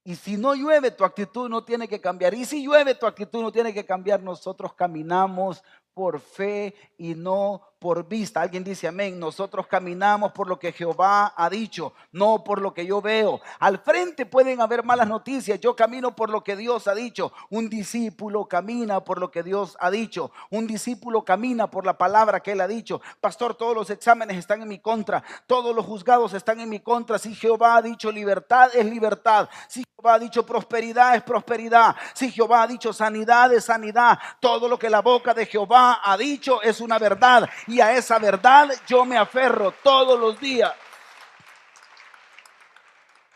[0.07, 2.35] Y si no llueve, tu actitud no tiene que cambiar.
[2.35, 4.21] Y si llueve, tu actitud no tiene que cambiar.
[4.21, 5.63] Nosotros caminamos
[5.95, 8.41] por fe y no por vista.
[8.41, 9.19] Alguien dice amén.
[9.19, 13.41] Nosotros caminamos por lo que Jehová ha dicho, no por lo que yo veo.
[13.59, 15.59] Al frente pueden haber malas noticias.
[15.59, 17.31] Yo camino por lo que Dios ha dicho.
[17.49, 20.31] Un discípulo camina por lo que Dios ha dicho.
[20.51, 23.01] Un discípulo camina por la palabra que él ha dicho.
[23.21, 25.23] Pastor, todos los exámenes están en mi contra.
[25.47, 27.17] Todos los juzgados están en mi contra.
[27.17, 29.49] Si Jehová ha dicho libertad, es libertad.
[29.67, 31.95] Si Jehová ha dicho prosperidad, es prosperidad.
[32.13, 34.19] Si Jehová ha dicho sanidad, es sanidad.
[34.41, 38.19] Todo lo que la boca de Jehová ha dicho es una verdad y a esa
[38.19, 40.73] verdad yo me aferro todos los días.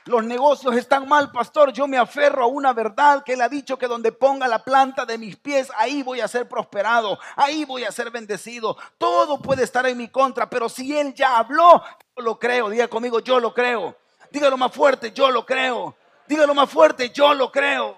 [0.03, 1.72] Los negocios están mal, pastor.
[1.72, 5.05] Yo me aferro a una verdad que él ha dicho que donde ponga la planta
[5.05, 8.76] de mis pies, ahí voy a ser prosperado, ahí voy a ser bendecido.
[8.97, 11.82] Todo puede estar en mi contra, pero si él ya habló,
[12.18, 12.70] yo lo creo.
[12.70, 13.95] Diga conmigo, yo lo creo.
[14.30, 15.95] Dígalo más fuerte, yo lo creo.
[16.30, 17.97] Dígalo más fuerte, yo lo creo.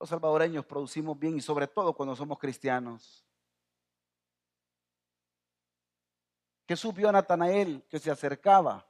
[0.00, 3.26] Los salvadoreños producimos bien y sobre todo cuando somos cristianos.
[6.66, 8.86] Jesús vio a Natanael que se acercaba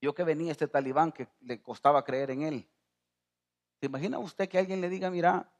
[0.00, 2.70] Yo que venía este talibán que le costaba creer en él.
[3.78, 5.52] ¿Se imagina usted que alguien le diga, mira,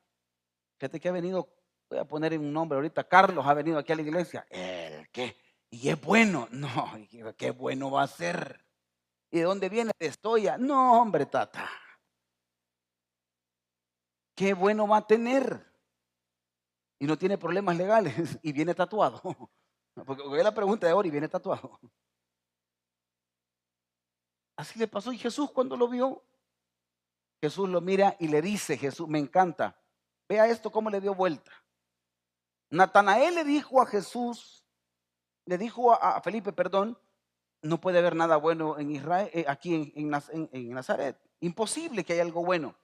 [0.79, 1.47] fíjate que ha venido,
[1.91, 4.47] voy a poner un nombre ahorita, Carlos ha venido aquí a la iglesia.
[4.49, 5.37] ¿El qué?
[5.69, 6.49] Y es bueno.
[6.53, 6.91] No,
[7.37, 8.70] qué bueno va a ser.
[9.31, 9.93] ¿Y de dónde viene?
[9.99, 10.57] De Estoya.
[10.59, 11.69] No, hombre, tata.
[14.35, 15.67] Qué bueno va a tener.
[16.99, 19.21] Y no tiene problemas legales y viene tatuado.
[20.07, 21.79] Porque es la pregunta de ahora y viene tatuado.
[24.57, 26.23] Así le pasó y Jesús cuando lo vio,
[27.41, 29.81] Jesús lo mira y le dice, Jesús, me encanta,
[30.29, 31.51] vea esto cómo le dio vuelta.
[32.69, 34.67] Natanael le dijo a Jesús,
[35.47, 36.99] le dijo a, Felipe, perdón,
[37.63, 40.13] no puede haber nada bueno en Israel, eh, aquí en,
[40.53, 41.17] en Nazaret.
[41.41, 42.75] Imposible que haya algo bueno.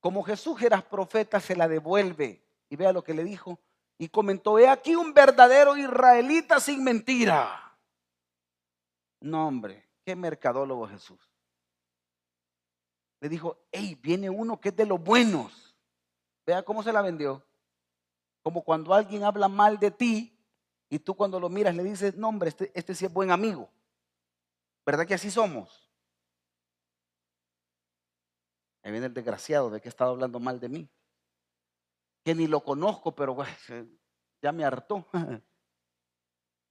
[0.00, 2.42] Como Jesús era profeta, se la devuelve.
[2.70, 3.58] Y vea lo que le dijo.
[3.98, 7.76] Y comentó, he aquí un verdadero israelita sin mentira.
[9.20, 11.18] No, hombre, qué mercadólogo Jesús.
[13.20, 15.76] Le dijo, hey, viene uno que es de los buenos.
[16.46, 17.44] Vea cómo se la vendió.
[18.42, 20.38] Como cuando alguien habla mal de ti
[20.88, 23.68] y tú cuando lo miras le dices, no, hombre, este, este sí es buen amigo.
[24.88, 25.92] ¿Verdad que así somos?
[28.82, 30.90] Ahí viene el desgraciado de que ha estado hablando mal de mí.
[32.24, 33.36] Que ni lo conozco, pero
[34.40, 35.06] ya me hartó.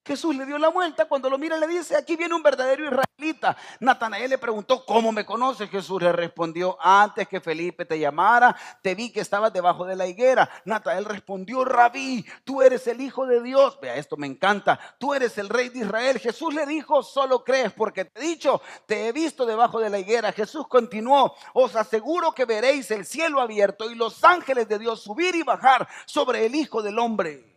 [0.07, 3.57] Jesús le dio la vuelta, cuando lo mira le dice, aquí viene un verdadero israelita.
[3.81, 5.69] Natanael le preguntó, ¿cómo me conoces?
[5.69, 10.07] Jesús le respondió, antes que Felipe te llamara, te vi que estabas debajo de la
[10.07, 10.49] higuera.
[10.63, 13.77] Natanael respondió, rabí, tú eres el Hijo de Dios.
[13.81, 16.19] Vea, esto me encanta, tú eres el Rey de Israel.
[16.19, 19.99] Jesús le dijo, solo crees porque te he dicho, te he visto debajo de la
[19.99, 20.31] higuera.
[20.31, 25.35] Jesús continuó, os aseguro que veréis el cielo abierto y los ángeles de Dios subir
[25.35, 27.56] y bajar sobre el Hijo del Hombre.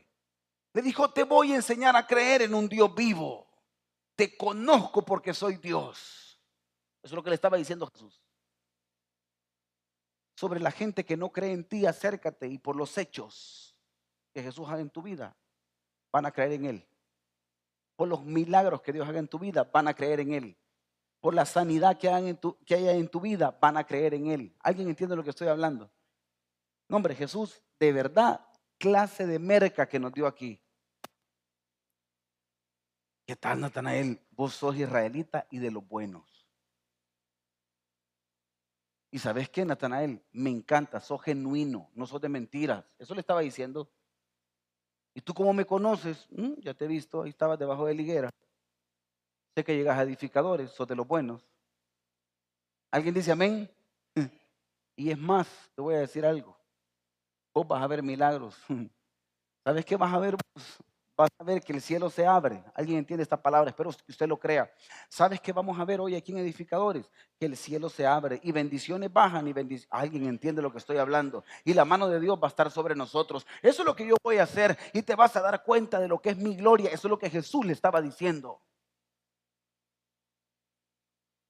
[0.73, 3.49] Le dijo, te voy a enseñar a creer en un Dios vivo.
[4.15, 6.39] Te conozco porque soy Dios.
[7.03, 8.23] Eso es lo que le estaba diciendo Jesús.
[10.37, 13.77] Sobre la gente que no cree en ti, acércate y por los hechos
[14.33, 15.37] que Jesús haga en tu vida,
[16.13, 16.89] van a creer en Él.
[17.97, 20.57] Por los milagros que Dios haga en tu vida, van a creer en Él.
[21.21, 24.57] Por la sanidad que, haya en tu vida, van a creer en Él.
[24.61, 25.91] ¿Alguien entiende lo que estoy hablando?
[26.89, 28.41] No, hombre, Jesús de verdad
[28.81, 30.59] clase de merca que nos dio aquí.
[33.27, 34.19] ¿Qué tal, Natanael?
[34.31, 36.49] Vos sos israelita y de los buenos.
[39.13, 42.97] Y sabes qué, Natanael, me encanta, sos genuino, no sos de mentiras.
[42.99, 43.93] Eso le estaba diciendo.
[45.15, 46.27] ¿Y tú cómo me conoces?
[46.31, 48.31] Mm, ya te he visto, ahí estabas debajo de la higuera.
[49.55, 51.47] Sé que llegas a edificadores, sos de los buenos.
[52.91, 53.71] ¿Alguien dice amén?
[54.97, 56.60] Y es más, te voy a decir algo
[57.61, 58.57] vos vas a ver milagros.
[59.65, 60.37] ¿Sabes qué vas a ver?
[61.17, 62.65] Vas a ver que el cielo se abre.
[62.75, 63.69] ¿Alguien entiende esta palabra?
[63.69, 64.73] Espero que usted lo crea.
[65.11, 67.11] ¿Sabes qué vamos a ver hoy aquí en Edificadores?
[67.39, 69.55] Que el cielo se abre y bendiciones bajan y.
[69.91, 71.45] Alguien entiende lo que estoy hablando.
[71.63, 73.47] Y la mano de Dios va a estar sobre nosotros.
[73.61, 76.09] Eso es lo que yo voy a hacer y te vas a dar cuenta de
[76.09, 76.89] lo que es mi gloria.
[76.89, 78.63] Eso es lo que Jesús le estaba diciendo.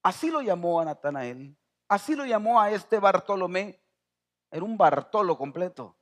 [0.03, 1.55] Así lo llamó a Natanael.
[1.87, 3.79] Así lo llamó a este Bartolomé.
[4.51, 5.95] Era un Bartolo completo.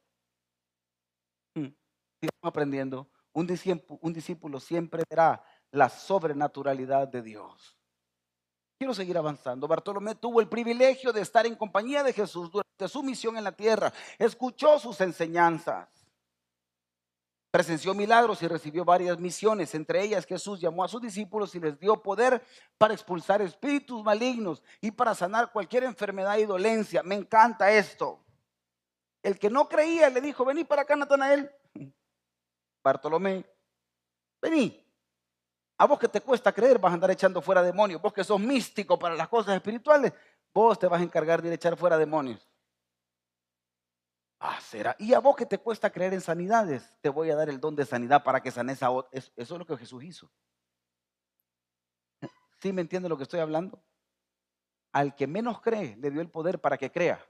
[2.41, 3.07] Aprendiendo.
[3.33, 7.77] Un discípulo, un discípulo siempre verá la sobrenaturalidad de Dios.
[8.79, 9.67] Quiero seguir avanzando.
[9.67, 13.51] Bartolomé tuvo el privilegio de estar en compañía de Jesús durante su misión en la
[13.51, 13.91] tierra.
[14.17, 15.89] Escuchó sus enseñanzas.
[17.51, 19.75] Presenció milagros y recibió varias misiones.
[19.75, 22.41] Entre ellas Jesús llamó a sus discípulos y les dio poder
[22.77, 27.03] para expulsar espíritus malignos y para sanar cualquier enfermedad y dolencia.
[27.03, 28.23] Me encanta esto.
[29.21, 31.51] El que no creía le dijo, vení para acá, Natanael.
[32.83, 33.45] Bartolomé,
[34.41, 34.85] vení.
[35.77, 38.01] A vos que te cuesta creer, vas a andar echando fuera demonios.
[38.01, 40.13] Vos que sos místico para las cosas espirituales,
[40.53, 42.45] vos te vas a encargar de echar fuera demonios.
[44.39, 44.95] Ah, será.
[44.99, 47.75] Y a vos que te cuesta creer en sanidades, te voy a dar el don
[47.75, 49.13] de sanidad para que sanes a otros.
[49.13, 50.29] Eso es lo que Jesús hizo.
[52.61, 53.81] ¿Sí me entiende lo que estoy hablando?
[54.91, 57.25] Al que menos cree, le dio el poder para que crea.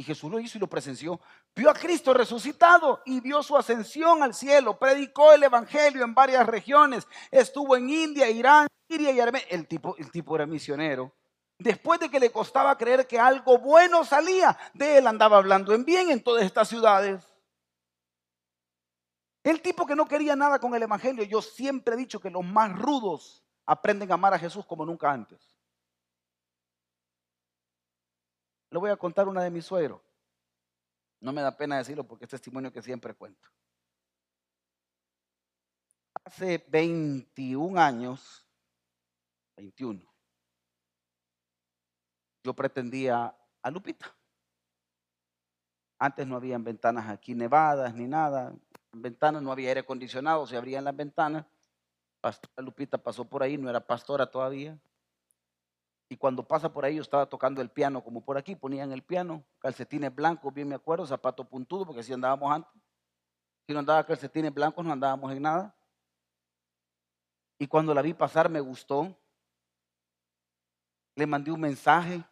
[0.00, 1.20] Y Jesús lo hizo y lo presenció.
[1.54, 4.78] Vio a Cristo resucitado y vio su ascensión al cielo.
[4.78, 7.06] Predicó el evangelio en varias regiones.
[7.30, 9.46] Estuvo en India, Irán, Siria y Armenia.
[9.50, 11.12] El tipo, el tipo era misionero.
[11.58, 15.84] Después de que le costaba creer que algo bueno salía, de él andaba hablando en
[15.84, 17.22] bien en todas estas ciudades.
[19.44, 21.24] El tipo que no quería nada con el evangelio.
[21.24, 25.12] Yo siempre he dicho que los más rudos aprenden a amar a Jesús como nunca
[25.12, 25.59] antes.
[28.70, 30.00] Le voy a contar una de mis suegros.
[31.20, 33.48] No me da pena decirlo porque es testimonio que siempre cuento.
[36.24, 38.46] Hace 21 años,
[39.56, 40.10] 21,
[42.44, 44.14] yo pretendía a Lupita.
[45.98, 48.54] Antes no habían ventanas aquí nevadas ni nada.
[48.92, 51.44] Ventanas no había aire acondicionado, se abrían las ventanas.
[52.20, 54.78] Pastora Lupita pasó por ahí, no era pastora todavía.
[56.12, 59.00] Y cuando pasa por ahí, yo estaba tocando el piano como por aquí, ponían el
[59.00, 62.72] piano, calcetines blancos, bien me acuerdo, zapato puntudo, porque así andábamos antes.
[63.64, 65.76] Si no andaba calcetines blancos, no andábamos en nada.
[67.60, 69.16] Y cuando la vi pasar, me gustó.
[71.14, 72.24] Le mandé un mensaje,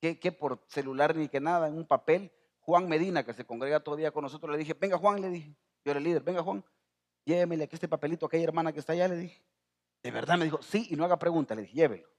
[0.00, 2.32] que, que por celular ni que nada, en un papel.
[2.58, 5.92] Juan Medina, que se congrega todavía con nosotros, le dije, venga Juan, le dije, yo
[5.92, 6.64] era el líder, venga Juan,
[7.24, 9.40] llévemele aquí este papelito a aquella hermana que está allá, le dije.
[10.02, 12.15] De verdad me dijo, sí, y no haga pregunta, le dije, llévelo.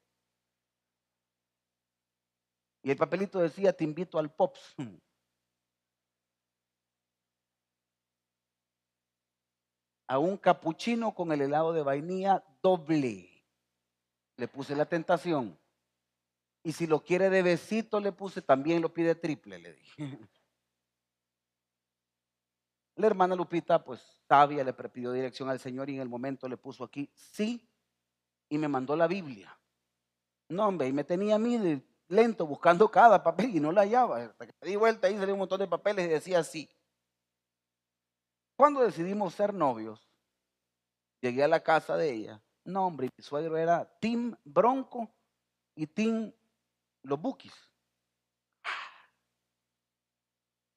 [2.88, 4.76] Y el papelito decía, te invito al POPS.
[10.08, 13.44] A un capuchino con el helado de vainilla doble.
[14.38, 15.60] Le puse la tentación.
[16.64, 19.98] Y si lo quiere de besito, le puse, también lo pide triple, le dije.
[22.96, 26.56] La hermana Lupita, pues sabia, le pidió dirección al Señor y en el momento le
[26.56, 27.70] puso aquí, sí,
[28.48, 29.60] y me mandó la Biblia.
[30.48, 33.82] No, hombre, y me tenía a mí de lento buscando cada papel y no la
[33.82, 34.24] hallaba.
[34.24, 36.70] Hasta que me di vuelta y salió un montón de papeles y decía sí.
[38.55, 40.10] Cuando decidimos ser novios,
[41.22, 42.41] llegué a la casa de ella.
[42.64, 45.10] No, hombre, mi suegro era Tim Bronco
[45.76, 46.34] y Tim
[47.03, 47.53] Los Bukis.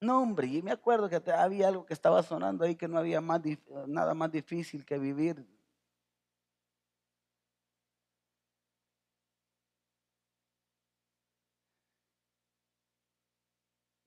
[0.03, 3.21] No, hombre, y me acuerdo que había algo que estaba sonando ahí que no había
[3.21, 3.43] más,
[3.87, 5.47] nada más difícil que vivir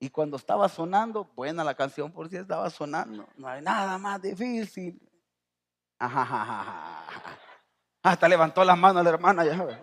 [0.04, 4.20] Y cuando estaba sonando, buena la canción por si estaba sonando, no hay nada más
[4.20, 5.00] difícil.
[5.98, 7.08] Hasta
[8.28, 9.82] levantó las manos la hermana ya.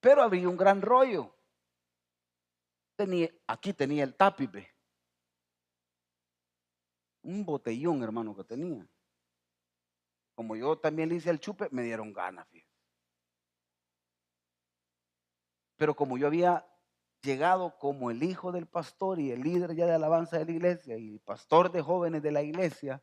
[0.00, 1.34] Pero había un gran rollo.
[2.94, 4.70] Tenía, aquí tenía el tapipe.
[7.22, 8.86] Un botellón, hermano, que tenía.
[10.34, 12.69] Como yo también le hice el chupe, me dieron ganas, fíjate.
[15.80, 16.66] Pero como yo había
[17.22, 20.98] llegado como el hijo del pastor y el líder ya de alabanza de la iglesia
[20.98, 23.02] y pastor de jóvenes de la iglesia,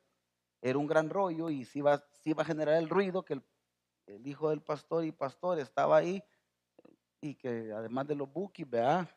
[0.62, 3.42] era un gran rollo y se iba, a generar el ruido que
[4.06, 6.24] el, hijo del pastor y pastor estaba ahí
[7.20, 9.10] y que además de los bookies, vea,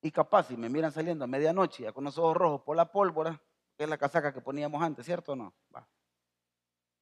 [0.00, 2.92] y capaz si me miran saliendo a medianoche ya con los ojos rojos por la
[2.92, 3.42] pólvora,
[3.76, 5.52] que es la casaca que poníamos antes, ¿cierto o no?
[5.74, 5.88] Va.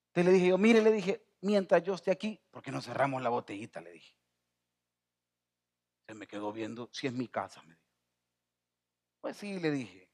[0.06, 3.20] Entonces le dije yo, mire, le dije, mientras yo esté aquí, ¿por qué no cerramos
[3.20, 3.82] la botellita?
[3.82, 4.16] Le dije.
[6.14, 7.82] Me quedó viendo, si es mi casa, me dijo.
[9.20, 10.10] Pues sí, le dije.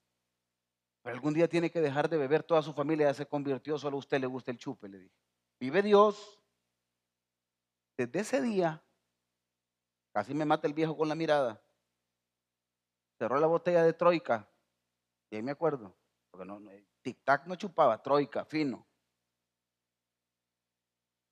[1.02, 3.96] Pero algún día tiene que dejar de beber, toda su familia ya se convirtió, solo
[3.96, 5.14] a usted le gusta el chupe, le dije.
[5.58, 6.40] Vive Dios.
[7.96, 8.84] Desde ese día,
[10.12, 11.60] casi me mata el viejo con la mirada.
[13.18, 14.48] Cerró la botella de Troika.
[15.30, 15.96] Y ahí me acuerdo.
[16.30, 16.60] Porque no,
[17.02, 18.86] tic-tac no chupaba, Troika, fino.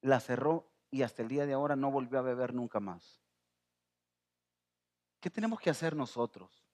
[0.00, 3.25] La cerró y hasta el día de ahora no volvió a beber nunca más.
[5.26, 6.64] ¿Qué tenemos que hacer nosotros?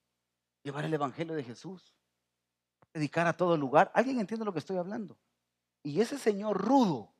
[0.62, 1.90] Llevar el Evangelio de Jesús.
[2.92, 3.90] Dedicar a todo lugar.
[3.94, 5.16] ¿Alguien entiende lo que estoy hablando?
[5.82, 7.14] Y ese señor rudo,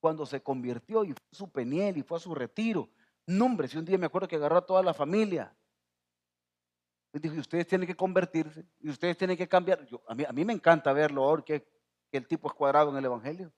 [0.00, 2.90] cuando se convirtió y fue a su peniel y fue a su retiro,
[3.26, 5.56] no hombre, si un día me acuerdo que agarró a toda la familia.
[7.14, 9.82] Y dijo, ustedes tienen que convertirse, y ustedes tienen que cambiar.
[9.86, 11.66] Yo, a, mí, a mí me encanta verlo ahora que,
[12.10, 13.50] que el tipo es cuadrado en el Evangelio.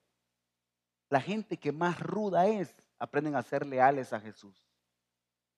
[1.09, 4.68] La gente que más ruda es, aprenden a ser leales a Jesús.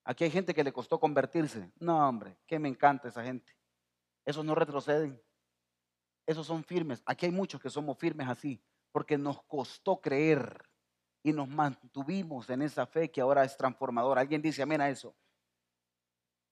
[0.03, 1.71] Aquí hay gente que le costó convertirse.
[1.79, 3.55] No, hombre, que me encanta esa gente.
[4.25, 5.21] Esos no retroceden.
[6.25, 7.01] Esos son firmes.
[7.05, 10.63] Aquí hay muchos que somos firmes así, porque nos costó creer
[11.23, 14.21] y nos mantuvimos en esa fe que ahora es transformadora.
[14.21, 15.15] ¿Alguien dice amén a eso?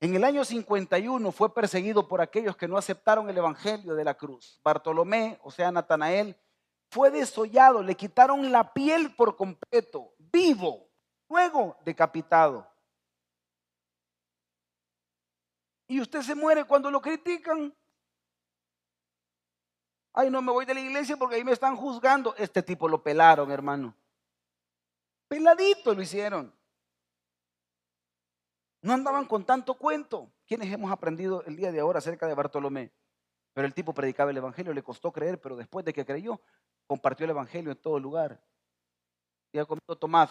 [0.01, 4.13] En el año 51 fue perseguido por aquellos que no aceptaron el evangelio de la
[4.13, 4.59] cruz.
[4.63, 6.37] Bartolomé, o sea, Natanael,
[6.89, 10.87] fue desollado, le quitaron la piel por completo, vivo,
[11.27, 12.68] luego decapitado.
[15.89, 17.75] Y usted se muere cuando lo critican.
[20.13, 22.35] Ay, no me voy de la iglesia porque ahí me están juzgando.
[22.37, 23.95] Este tipo lo pelaron, hermano.
[25.27, 26.53] Peladito lo hicieron.
[28.83, 30.31] No andaban con tanto cuento.
[30.45, 32.91] ¿Quiénes hemos aprendido el día de ahora acerca de Bartolomé?
[33.53, 36.39] Pero el tipo predicaba el Evangelio, le costó creer, pero después de que creyó,
[36.85, 38.39] compartió el Evangelio en todo lugar.
[39.51, 40.29] Y ha comido Tomás.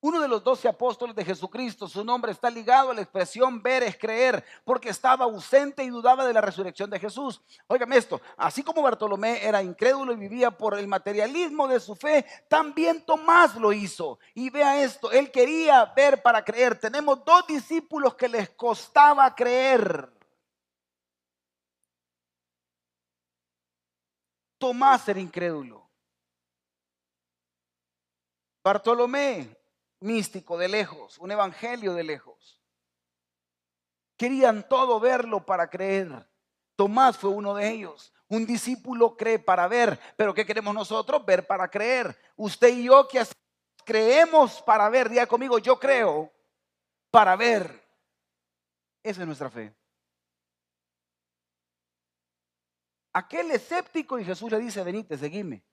[0.00, 3.82] Uno de los doce apóstoles de Jesucristo, su nombre está ligado a la expresión ver
[3.82, 7.40] es creer, porque estaba ausente y dudaba de la resurrección de Jesús.
[7.66, 12.24] Óigame esto, así como Bartolomé era incrédulo y vivía por el materialismo de su fe,
[12.48, 14.20] también Tomás lo hizo.
[14.34, 16.78] Y vea esto, él quería ver para creer.
[16.78, 20.12] Tenemos dos discípulos que les costaba creer.
[24.58, 25.88] Tomás era incrédulo.
[28.62, 29.57] Bartolomé
[30.00, 32.60] místico de lejos, un evangelio de lejos.
[34.16, 36.28] Querían todo verlo para creer.
[36.76, 38.12] Tomás fue uno de ellos.
[38.28, 41.24] Un discípulo cree para ver, pero ¿qué queremos nosotros?
[41.24, 42.16] Ver para creer.
[42.36, 43.22] Usted y yo que
[43.84, 46.30] creemos para ver, diga conmigo, yo creo
[47.10, 47.88] para ver.
[49.02, 49.74] Esa es nuestra fe.
[53.12, 55.64] Aquel escéptico y Jesús le dice, venite, seguime.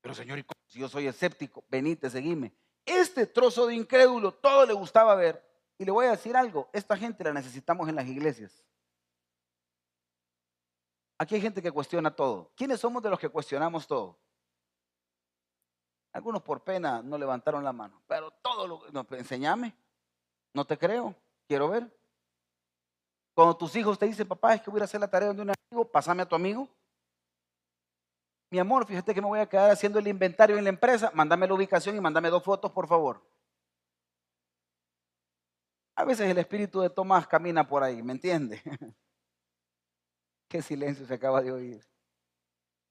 [0.00, 2.54] Pero Señor, si yo soy escéptico, venite, seguime.
[2.88, 5.44] Este trozo de incrédulo todo le gustaba ver.
[5.76, 8.64] Y le voy a decir algo, esta gente la necesitamos en las iglesias.
[11.18, 12.50] Aquí hay gente que cuestiona todo.
[12.56, 14.18] ¿Quiénes somos de los que cuestionamos todo?
[16.12, 19.76] Algunos por pena no levantaron la mano, pero todo lo no, enseñame.
[20.54, 21.14] No te creo,
[21.46, 21.86] quiero ver.
[23.34, 25.50] Cuando tus hijos te dicen, papá, es que voy a hacer la tarea de un
[25.50, 26.68] amigo, pásame a tu amigo
[28.50, 31.46] mi amor, fíjate que me voy a quedar haciendo el inventario en la empresa, mándame
[31.46, 33.22] la ubicación y mándame dos fotos, por favor.
[35.96, 38.62] A veces el espíritu de Tomás camina por ahí, ¿me entiende?
[40.48, 41.86] Qué silencio se acaba de oír.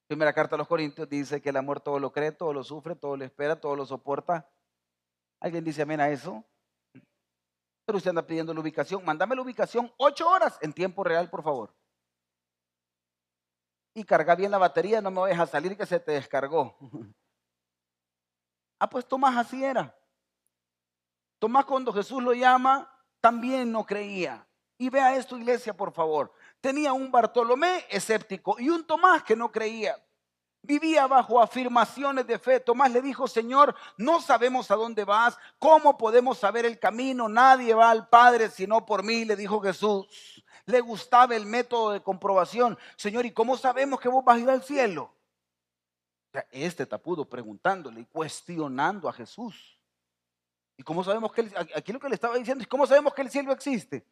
[0.08, 2.96] Primera carta a los Corintios dice que el amor todo lo cree, todo lo sufre,
[2.96, 4.48] todo lo espera, todo lo soporta.
[5.40, 6.46] ¿Alguien dice amén a eso?
[7.86, 9.04] Pero usted anda pidiendo la ubicación.
[9.04, 11.77] Mándame la ubicación ocho horas en tiempo real, por favor
[13.98, 16.78] y carga bien la batería, no me vayas a salir que se te descargó.
[18.80, 19.98] ah, pues Tomás así era.
[21.40, 22.88] Tomás cuando Jesús lo llama,
[23.20, 24.48] también no creía.
[24.78, 26.32] Y vea esto, iglesia, por favor.
[26.62, 29.96] Tenía un Bartolomé escéptico y un Tomás que no creía.
[30.62, 32.60] Vivía bajo afirmaciones de fe.
[32.60, 37.28] Tomás le dijo, Señor, no sabemos a dónde vas, ¿cómo podemos saber el camino?
[37.28, 42.02] Nadie va al Padre sino por mí, le dijo Jesús le gustaba el método de
[42.02, 42.78] comprobación.
[42.96, 45.14] Señor, ¿y cómo sabemos que vos vas a ir al cielo?
[46.52, 49.82] este tapudo preguntándole y cuestionando a Jesús.
[50.78, 53.32] ¿Y cómo sabemos que aquí lo que le estaba diciendo es cómo sabemos que el
[53.32, 54.06] cielo existe?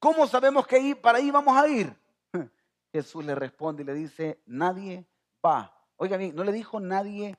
[0.00, 1.96] ¿Cómo sabemos que para ahí vamos a ir?
[2.92, 5.06] Jesús le responde y le dice, nadie
[5.44, 5.72] va.
[5.96, 7.36] Oiga bien, no le dijo nadie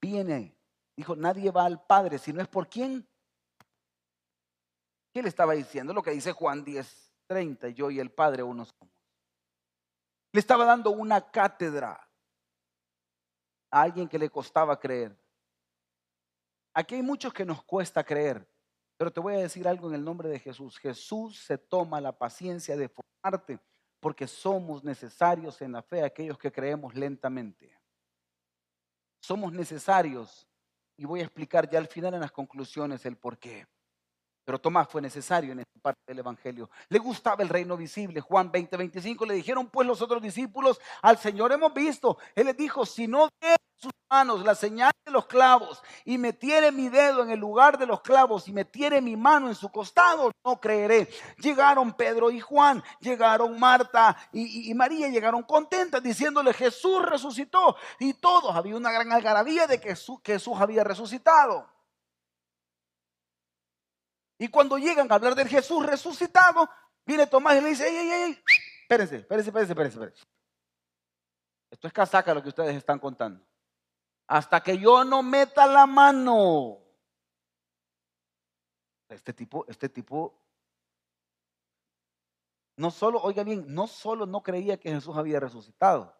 [0.00, 0.56] viene.
[0.96, 3.06] Dijo, nadie va al Padre, si no es por quién.
[5.12, 5.92] ¿Qué le estaba diciendo?
[5.92, 8.94] Lo que dice Juan 10, 30, yo y el Padre unos somos.
[10.32, 12.08] Le estaba dando una cátedra
[13.70, 15.16] a alguien que le costaba creer.
[16.72, 18.48] Aquí hay muchos que nos cuesta creer,
[18.96, 20.78] pero te voy a decir algo en el nombre de Jesús.
[20.78, 23.60] Jesús se toma la paciencia de formarte
[24.00, 27.78] porque somos necesarios en la fe aquellos que creemos lentamente.
[29.20, 30.46] Somos necesarios
[30.96, 33.66] y voy a explicar ya al final en las conclusiones el por qué.
[34.44, 36.68] Pero Tomás fue necesario en esta parte del Evangelio.
[36.88, 38.20] Le gustaba el reino visible.
[38.20, 42.18] Juan 20, 25 le dijeron pues los otros discípulos, al Señor hemos visto.
[42.34, 46.72] Él les dijo, si no ve sus manos la señal de los clavos y metiere
[46.72, 50.30] mi dedo en el lugar de los clavos y metiere mi mano en su costado,
[50.44, 51.08] no creeré.
[51.38, 57.76] Llegaron Pedro y Juan, llegaron Marta y, María, llegaron contentas diciéndole, Jesús resucitó.
[57.98, 61.73] Y todos, había una gran algarabía de que Jesús, Jesús había resucitado.
[64.44, 66.68] Y cuando llegan a hablar del Jesús resucitado,
[67.06, 68.42] viene Tomás y le dice, ey, ey, ey,
[68.82, 70.22] espérense, espérense, espérense, espérense.
[71.70, 73.42] Esto es casaca lo que ustedes están contando.
[74.26, 76.76] Hasta que yo no meta la mano.
[79.08, 80.38] Este tipo, este tipo,
[82.76, 86.14] no solo, oiga bien, no solo no creía que Jesús había resucitado.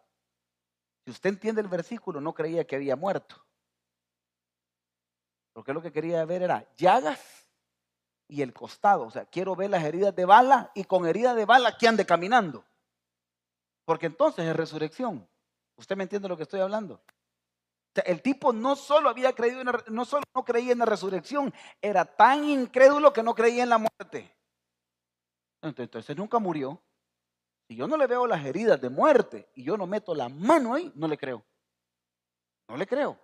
[1.05, 3.45] Si usted entiende el versículo, no creía que había muerto.
[5.53, 7.34] Porque lo que quería ver era llagas
[8.27, 9.03] y el costado.
[9.03, 12.05] O sea, quiero ver las heridas de bala y con heridas de bala que ande
[12.05, 12.65] caminando.
[13.85, 15.27] Porque entonces es resurrección.
[15.77, 16.95] ¿Usted me entiende lo que estoy hablando?
[16.95, 20.85] O sea, el tipo no solo había creído en no solo no creía en la
[20.85, 24.35] resurrección, era tan incrédulo que no creía en la muerte.
[25.61, 26.81] Entonces nunca murió.
[27.67, 30.75] Si yo no le veo las heridas de muerte y yo no meto la mano
[30.75, 31.43] ahí, no le creo.
[32.67, 33.17] No le creo.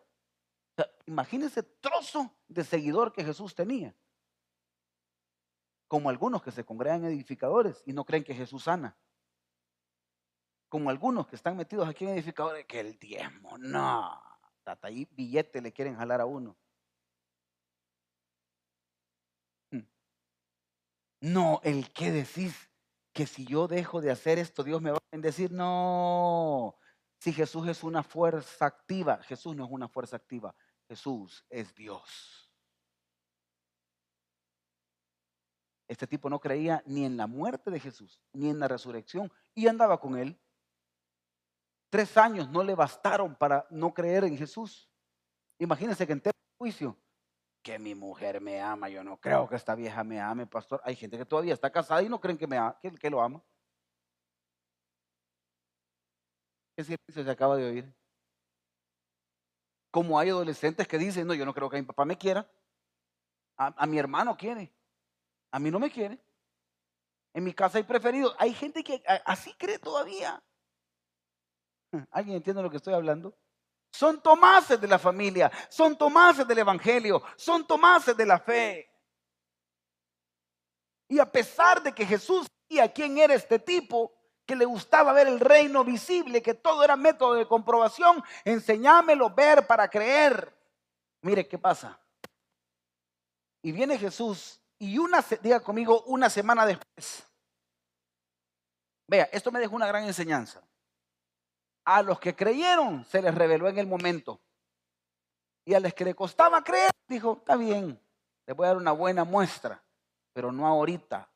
[0.78, 3.94] O imagínese trozo de seguidor que Jesús tenía
[5.92, 8.98] como algunos que se congregan edificadores y no creen que Jesús sana.
[10.70, 14.10] Como algunos que están metidos aquí en edificadores, que el diezmo, no,
[14.64, 16.56] hasta ahí billete le quieren jalar a uno.
[21.20, 22.72] No, el que decís
[23.12, 25.52] que si yo dejo de hacer esto, Dios me va a bendecir.
[25.52, 26.78] No,
[27.20, 30.56] si Jesús es una fuerza activa, Jesús no es una fuerza activa,
[30.88, 32.41] Jesús es Dios.
[35.92, 39.68] Este tipo no creía ni en la muerte de Jesús, ni en la resurrección, y
[39.68, 40.40] andaba con él.
[41.90, 44.90] Tres años no le bastaron para no creer en Jesús.
[45.60, 46.98] Imagínense que en el juicio,
[47.62, 50.80] que mi mujer me ama, yo no creo que esta vieja me ame, pastor.
[50.86, 52.58] Hay gente que todavía está casada y no creen que, me
[52.98, 53.44] que, lo ama.
[56.78, 57.94] ¿Qué silencio se acaba de oír?
[59.92, 62.50] Como hay adolescentes que dicen, no, yo no creo que mi papá me quiera.
[63.58, 64.74] a mi hermano quiere.
[65.52, 66.20] A mí no me quiere.
[67.34, 68.36] En mi casa hay preferidos.
[68.40, 70.42] Hay gente que así cree todavía.
[72.12, 73.38] ¿Alguien entiende lo que estoy hablando?
[73.92, 78.90] Son tomases de la familia, son tomases del evangelio, son tomases de la fe.
[81.10, 84.14] Y a pesar de que Jesús sabía quién era este tipo,
[84.46, 89.68] que le gustaba ver el reino visible, que todo era método de comprobación, enseñámelo ver
[89.68, 90.58] para creer.
[91.22, 92.00] Mire qué pasa.
[93.62, 97.24] Y viene Jesús y una, diga conmigo, una semana después.
[99.08, 100.60] Vea, esto me dejó una gran enseñanza.
[101.86, 104.42] A los que creyeron se les reveló en el momento.
[105.66, 108.02] Y a los que le costaba creer, dijo, está bien,
[108.48, 109.84] les voy a dar una buena muestra,
[110.34, 111.30] pero no ahorita.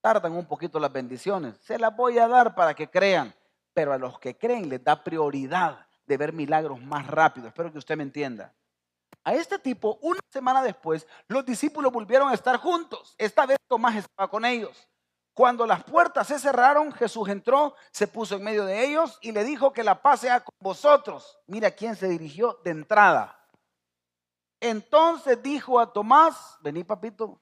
[0.00, 1.56] Tardan un poquito las bendiciones.
[1.56, 3.34] Se las voy a dar para que crean,
[3.74, 7.48] pero a los que creen les da prioridad de ver milagros más rápido.
[7.48, 8.54] Espero que usted me entienda.
[9.24, 13.14] A este tipo, una semana después, los discípulos volvieron a estar juntos.
[13.18, 14.88] Esta vez Tomás estaba con ellos.
[15.34, 19.44] Cuando las puertas se cerraron, Jesús entró, se puso en medio de ellos y le
[19.44, 21.38] dijo que la paz sea con vosotros.
[21.46, 23.36] Mira quién se dirigió de entrada.
[24.60, 27.40] Entonces dijo a Tomás, vení papito,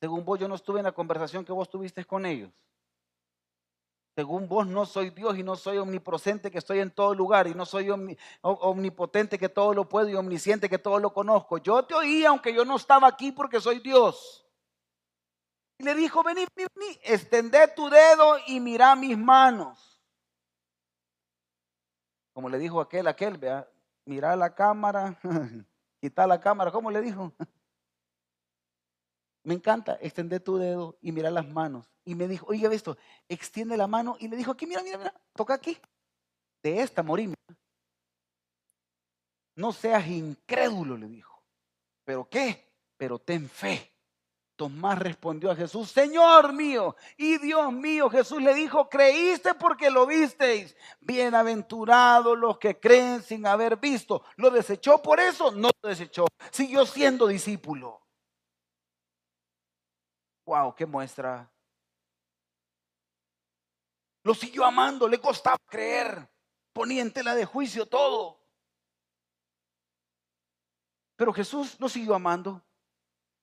[0.00, 2.50] según vos yo no estuve en la conversación que vos tuviste con ellos.
[4.14, 7.54] Según vos no soy Dios y no soy omnipotente que estoy en todo lugar y
[7.54, 7.88] no soy
[8.42, 11.58] omnipotente que todo lo puedo y omnisciente que todo lo conozco.
[11.58, 14.44] Yo te oí aunque yo no estaba aquí porque soy Dios.
[15.78, 20.02] Y le dijo, vení, vení, extendé tu dedo y mira mis manos.
[22.34, 23.66] Como le dijo aquel, aquel, vea,
[24.04, 25.18] mira la cámara,
[26.00, 27.32] quita la cámara, ¿cómo le dijo?
[29.42, 31.90] Me encanta extender tu dedo y mirar las manos.
[32.04, 32.96] Y me dijo, oiga esto,
[33.28, 35.78] extiende la mano y le dijo, aquí, mira, mira, mira, toca aquí.
[36.62, 37.36] De esta morimos.
[39.54, 41.42] No seas incrédulo, le dijo.
[42.04, 42.72] ¿Pero qué?
[42.96, 43.94] Pero ten fe.
[44.56, 48.10] Tomás respondió a Jesús, Señor mío y Dios mío.
[48.10, 50.76] Jesús le dijo, creíste porque lo visteis.
[51.00, 54.22] Bienaventurados los que creen sin haber visto.
[54.36, 55.50] ¿Lo desechó por eso?
[55.50, 56.26] No lo desechó.
[56.50, 57.99] Siguió siendo discípulo.
[60.50, 61.48] Wow, qué muestra.
[64.24, 66.28] Lo siguió amando, le costaba creer.
[66.72, 68.36] Ponía en tela de juicio todo.
[71.14, 72.60] Pero Jesús lo siguió amando.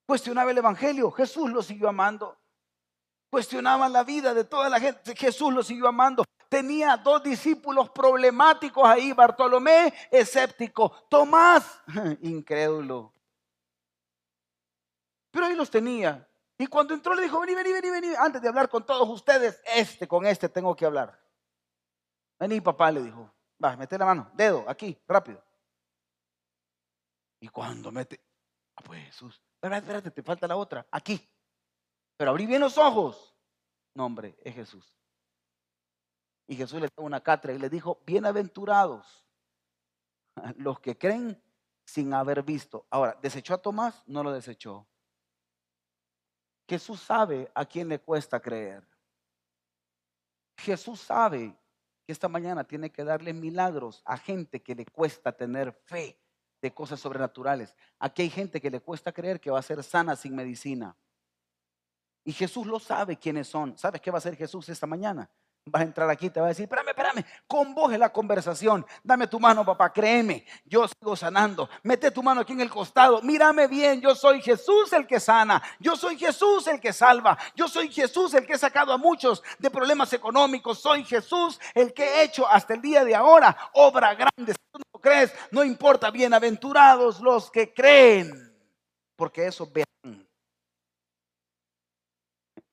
[0.05, 2.37] Cuestionaba el Evangelio, Jesús lo siguió amando.
[3.29, 6.25] Cuestionaba la vida de toda la gente, Jesús lo siguió amando.
[6.49, 11.81] Tenía dos discípulos problemáticos ahí, Bartolomé, escéptico, Tomás,
[12.21, 13.13] incrédulo.
[15.31, 16.26] Pero ahí los tenía.
[16.57, 19.61] Y cuando entró le dijo, vení, vení, vení, vení, antes de hablar con todos ustedes,
[19.65, 21.19] este, con este tengo que hablar.
[22.39, 23.31] Vení, papá, le dijo,
[23.63, 25.43] va, mete la mano, dedo, aquí, rápido.
[27.39, 28.19] Y cuando mete,
[28.75, 31.29] ah, pues Jesús, espérate, espérate, te falta la otra, aquí.
[32.17, 33.35] Pero abrí bien los ojos.
[33.93, 34.95] No, hombre, es Jesús.
[36.47, 39.27] Y Jesús le dio una cátedra y le dijo, bienaventurados
[40.57, 41.41] los que creen
[41.85, 42.85] sin haber visto.
[42.89, 44.03] Ahora, ¿desechó a Tomás?
[44.07, 44.87] No lo desechó.
[46.67, 48.83] Jesús sabe a quién le cuesta creer.
[50.57, 51.55] Jesús sabe
[52.05, 56.19] que esta mañana tiene que darle milagros a gente que le cuesta tener fe
[56.61, 57.75] de cosas sobrenaturales.
[57.99, 60.95] Aquí hay gente que le cuesta creer que va a ser sana sin medicina.
[62.23, 63.77] Y Jesús lo sabe quiénes son.
[63.77, 65.29] ¿Sabes qué va a hacer Jesús esta mañana?
[65.69, 68.85] Vas a entrar aquí, te va a decir, espérame, espérame, con vos en la conversación.
[69.03, 71.69] Dame tu mano, papá, créeme, yo sigo sanando.
[71.83, 75.61] Mete tu mano aquí en el costado, mírame bien, yo soy Jesús el que sana,
[75.79, 79.43] yo soy Jesús el que salva, yo soy Jesús el que he sacado a muchos
[79.59, 84.15] de problemas económicos, soy Jesús el que he hecho hasta el día de ahora obra
[84.15, 84.53] grande.
[84.53, 88.55] Si tú no crees, no importa, bienaventurados los que creen,
[89.17, 89.85] porque eso vean.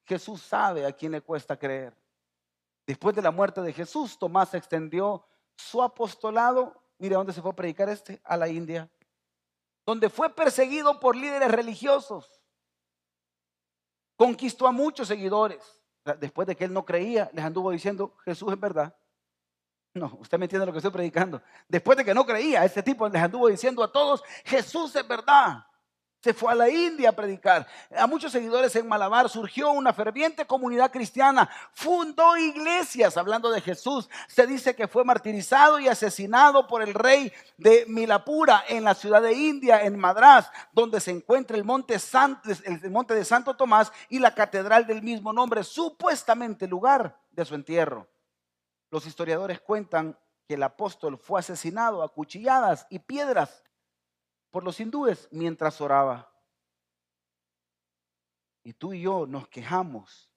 [0.07, 1.93] Jesús sabe a quién le cuesta creer.
[2.87, 5.27] Después de la muerte de Jesús, Tomás extendió
[5.57, 6.83] su apostolado.
[6.99, 8.91] Mire dónde se fue a predicar este, a la India,
[9.87, 12.41] donde fue perseguido por líderes religiosos.
[14.17, 15.81] Conquistó a muchos seguidores.
[16.21, 18.95] Después de que él no creía, les anduvo diciendo, Jesús es verdad.
[19.95, 21.41] No, usted me entiende lo que estoy predicando.
[21.69, 25.65] Después de que no creía, este tipo les anduvo diciendo a todos, Jesús es verdad.
[26.25, 27.67] Se fue a la India a predicar.
[27.95, 31.51] A muchos seguidores en Malabar surgió una ferviente comunidad cristiana.
[31.75, 34.09] Fundó iglesias hablando de Jesús.
[34.27, 39.21] Se dice que fue martirizado y asesinado por el rey de Milapura en la ciudad
[39.21, 41.95] de India, en Madras, donde se encuentra el monte,
[42.65, 47.55] el monte de Santo Tomás y la catedral del mismo nombre, supuestamente lugar de su
[47.55, 48.09] entierro.
[48.91, 50.19] Los historiadores cuentan
[50.49, 53.64] que el apóstol fue asesinado a cuchilladas y piedras
[54.55, 56.33] por los hindúes mientras oraba.
[58.63, 60.31] Y tú y yo nos quejamos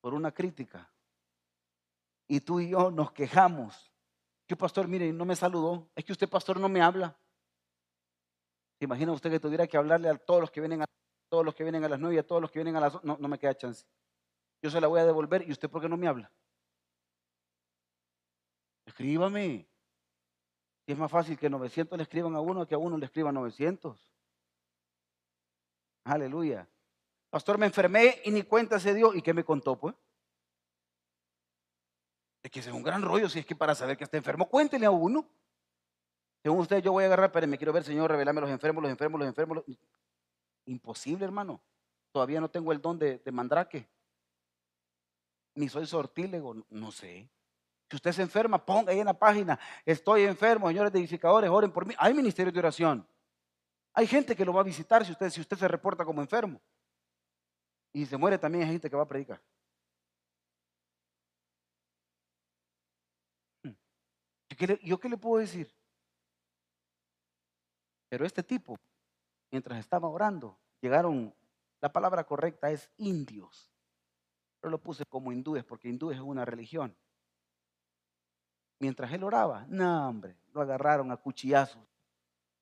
[0.00, 0.90] por una crítica.
[2.26, 3.92] Y tú y yo nos quejamos.
[4.46, 5.86] Que pastor, mire, no me saludó.
[5.94, 7.14] Es que usted, pastor, no me habla.
[8.78, 10.86] ¿Se imagina usted que tuviera que hablarle a todos los que vienen a
[11.28, 13.18] todos los que vienen a las nueve a todos los que vienen a las no,
[13.20, 13.84] no me queda chance.
[14.62, 16.32] Yo se la voy a devolver y usted por qué no me habla.
[18.86, 19.73] Escríbame.
[20.86, 23.34] Y es más fácil que 900 le escriban a uno que a uno le escriban
[23.34, 23.98] 900.
[26.04, 26.68] Aleluya.
[27.30, 29.14] Pastor, me enfermé y ni cuenta se dio.
[29.14, 29.94] ¿Y qué me contó, pues?
[32.42, 34.84] Es que es un gran rollo si es que para saber que está enfermo, cuéntele
[34.84, 35.26] a uno.
[36.42, 38.90] Según usted, yo voy a agarrar, pero me quiero ver, Señor, revelarme los enfermos, los
[38.90, 39.64] enfermos, los enfermos.
[40.66, 41.62] Imposible, hermano.
[42.12, 43.88] Todavía no tengo el don de, de mandrake.
[45.54, 47.30] Ni soy sortílego, no sé.
[47.90, 51.86] Si usted se enferma, ponga ahí en la página, estoy enfermo, señores edificadores, oren por
[51.86, 51.94] mí.
[51.98, 53.06] Hay ministerio de oración.
[53.92, 56.60] Hay gente que lo va a visitar si usted, si usted se reporta como enfermo.
[57.92, 59.40] Y se muere también hay gente que va a predicar.
[63.62, 63.74] Hmm.
[64.82, 65.72] ¿Yo qué le puedo decir?
[68.08, 68.78] Pero este tipo,
[69.50, 71.34] mientras estaba orando, llegaron,
[71.80, 73.70] la palabra correcta es indios.
[74.60, 76.96] Pero lo puse como hindúes porque hindúes es una religión
[78.84, 79.64] mientras él oraba.
[79.70, 81.82] No, hombre, lo agarraron a cuchillazos.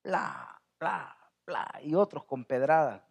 [0.05, 1.81] Bla, bla, bla.
[1.83, 3.03] Y otros con pedradas.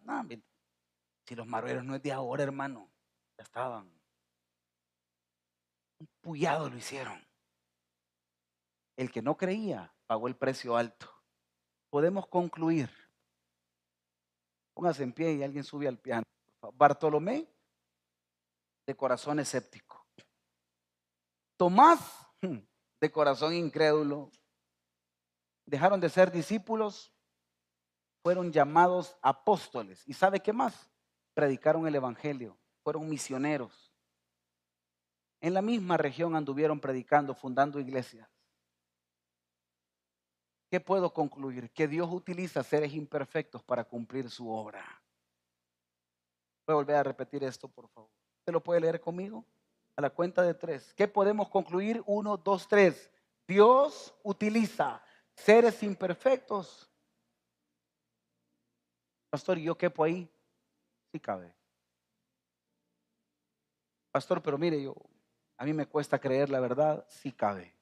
[1.26, 2.88] Si los marueros no es de ahora, hermano,
[3.36, 3.84] ya estaban.
[5.98, 7.22] Un puñado lo hicieron.
[8.96, 11.06] El que no creía pagó el precio alto.
[11.90, 12.88] Podemos concluir.
[14.72, 16.24] Póngase en pie y alguien sube al piano.
[16.72, 17.46] Bartolomé,
[18.86, 20.06] de corazón escéptico.
[21.58, 22.00] Tomás,
[22.40, 22.56] hmm,
[23.02, 24.30] de corazón incrédulo.
[25.66, 27.12] Dejaron de ser discípulos,
[28.22, 30.06] fueron llamados apóstoles.
[30.06, 30.88] ¿Y sabe qué más?
[31.34, 33.92] Predicaron el Evangelio, fueron misioneros.
[35.40, 38.30] En la misma región anduvieron predicando, fundando iglesias.
[40.70, 41.72] ¿Qué puedo concluir?
[41.72, 45.02] Que Dios utiliza seres imperfectos para cumplir su obra.
[46.68, 48.10] Voy a volver a repetir esto, por favor.
[48.38, 49.44] ¿Usted lo puede leer conmigo?
[50.02, 50.92] La cuenta de tres.
[50.94, 52.02] ¿Qué podemos concluir?
[52.06, 53.10] Uno, dos, tres.
[53.48, 55.02] Dios utiliza
[55.34, 56.90] seres imperfectos.
[59.30, 60.30] Pastor, ¿y yo quepo ahí?
[61.10, 61.54] Sí cabe.
[64.10, 64.94] Pastor, pero mire, yo,
[65.56, 67.74] a mí me cuesta creer la verdad, sí cabe.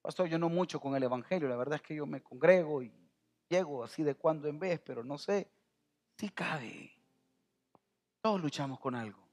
[0.00, 2.92] Pastor, yo no mucho con el Evangelio, la verdad es que yo me congrego y
[3.48, 5.50] llego así de cuando en vez, pero no sé,
[6.16, 6.92] sí cabe.
[8.22, 9.25] Todos luchamos con algo.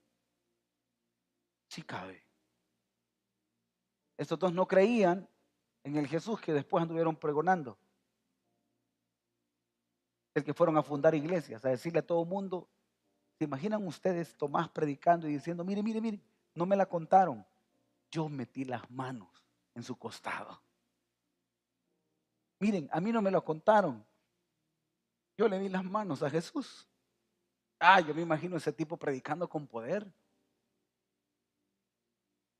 [1.74, 2.24] Si cabe.
[4.16, 5.28] Estos dos no creían
[5.84, 7.80] en el Jesús que después anduvieron pregonando.
[10.36, 12.70] El que fueron a fundar iglesias, a decirle a todo el mundo,
[13.40, 16.20] ¿se imaginan ustedes Tomás predicando y diciendo, mire, mire, mire,
[16.54, 17.44] no me la contaron?
[18.12, 19.44] Yo metí las manos
[19.74, 20.62] en su costado.
[22.60, 24.06] Miren, a mí no me lo contaron.
[25.40, 26.88] Yo le di las manos a Jesús.
[27.80, 30.14] Ah, yo me imagino ese tipo predicando con poder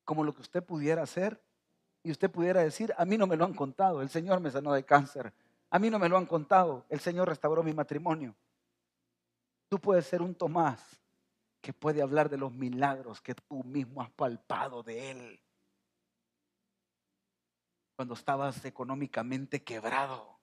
[0.05, 1.41] como lo que usted pudiera hacer
[2.03, 4.73] y usted pudiera decir, a mí no me lo han contado, el Señor me sanó
[4.73, 5.33] de cáncer,
[5.69, 8.35] a mí no me lo han contado, el Señor restauró mi matrimonio.
[9.69, 11.01] Tú puedes ser un Tomás
[11.61, 15.39] que puede hablar de los milagros que tú mismo has palpado de Él.
[17.95, 20.37] Cuando estabas económicamente quebrado,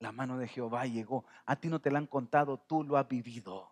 [0.00, 1.24] la mano de Jehová llegó.
[1.46, 3.70] A ti no te la han contado, tú lo has vivido.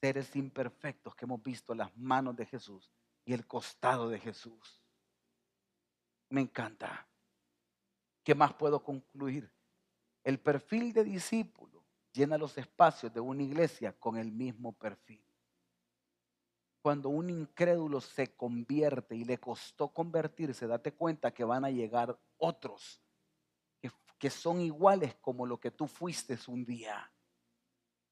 [0.00, 2.92] Seres imperfectos que hemos visto las manos de Jesús
[3.26, 4.82] y el costado de Jesús.
[6.30, 7.06] Me encanta.
[8.24, 9.52] ¿Qué más puedo concluir?
[10.24, 15.22] El perfil de discípulo llena los espacios de una iglesia con el mismo perfil.
[16.80, 22.18] Cuando un incrédulo se convierte y le costó convertirse, date cuenta que van a llegar
[22.38, 23.02] otros
[24.18, 27.12] que, son iguales como lo que tú fuiste un día.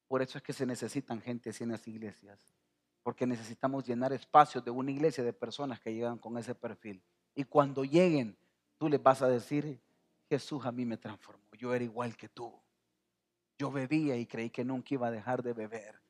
[0.07, 2.54] Por eso es que se necesitan gente así en las iglesias.
[3.05, 7.03] Porque necesitamos llenar espacios de una iglesia de personas que llegan con ese perfil.
[7.35, 8.35] Y cuando lleguen,
[8.79, 9.79] tú les vas a decir,
[10.27, 11.43] Jesús a mí me transformó.
[11.55, 12.51] Yo era igual que tú.
[13.59, 16.01] Yo bebía y creí que nunca iba a dejar de beber.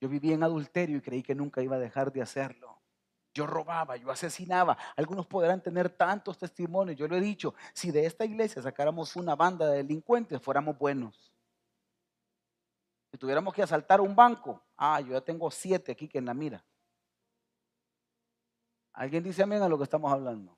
[0.00, 2.80] Yo vivía en adulterio y creí que nunca iba a dejar de hacerlo.
[3.32, 4.76] Yo robaba, yo asesinaba.
[4.96, 6.98] Algunos podrán tener tantos testimonios.
[6.98, 11.29] Yo lo he dicho, si de esta iglesia sacáramos una banda de delincuentes, fuéramos buenos.
[13.20, 16.64] Tuviéramos que asaltar un banco, ah, yo ya tengo siete aquí que en la mira.
[18.94, 20.56] ¿Alguien dice amén a lo que estamos hablando?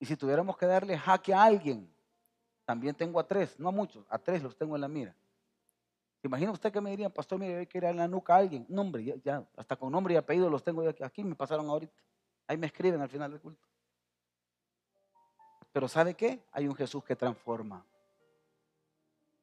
[0.00, 1.88] Y si tuviéramos que darle jaque a alguien,
[2.64, 5.14] también tengo a tres, no a muchos, a tres los tengo en la mira.
[6.24, 8.66] Imagina usted que me dirían, pastor, mire, hay que ir a la nuca a alguien.
[8.68, 11.94] Nombre, ya, ya, hasta con nombre y apellido los tengo aquí, aquí, me pasaron ahorita.
[12.48, 13.64] Ahí me escriben al final del culto.
[15.70, 16.42] Pero ¿sabe qué?
[16.50, 17.86] Hay un Jesús que transforma.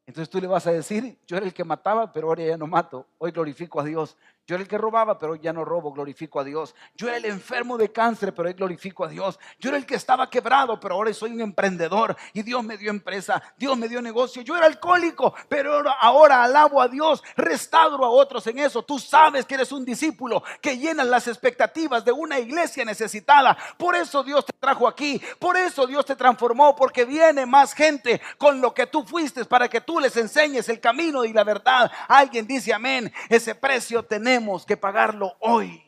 [0.09, 2.65] Entonces tú le vas a decir, yo era el que mataba, pero ahora ya no
[2.65, 4.17] mato, hoy glorifico a Dios.
[4.49, 6.73] Yo era el que robaba, pero hoy ya no robo, glorifico a Dios.
[6.95, 9.37] Yo era el enfermo de cáncer, pero hoy glorifico a Dios.
[9.59, 12.89] Yo era el que estaba quebrado, pero ahora soy un emprendedor y Dios me dio
[12.89, 14.41] empresa, Dios me dio negocio.
[14.41, 18.81] Yo era alcohólico, pero ahora, alabo a Dios, restauro a otros en eso.
[18.81, 23.55] Tú sabes que eres un discípulo que llena las expectativas de una iglesia necesitada.
[23.77, 28.19] Por eso Dios te trajo aquí, por eso Dios te transformó, porque viene más gente
[28.39, 31.91] con lo que tú fuiste para que tú les enseñes el camino y la verdad.
[32.07, 35.81] Alguien dice amén, ese precio tenemos que pagarlo hoy.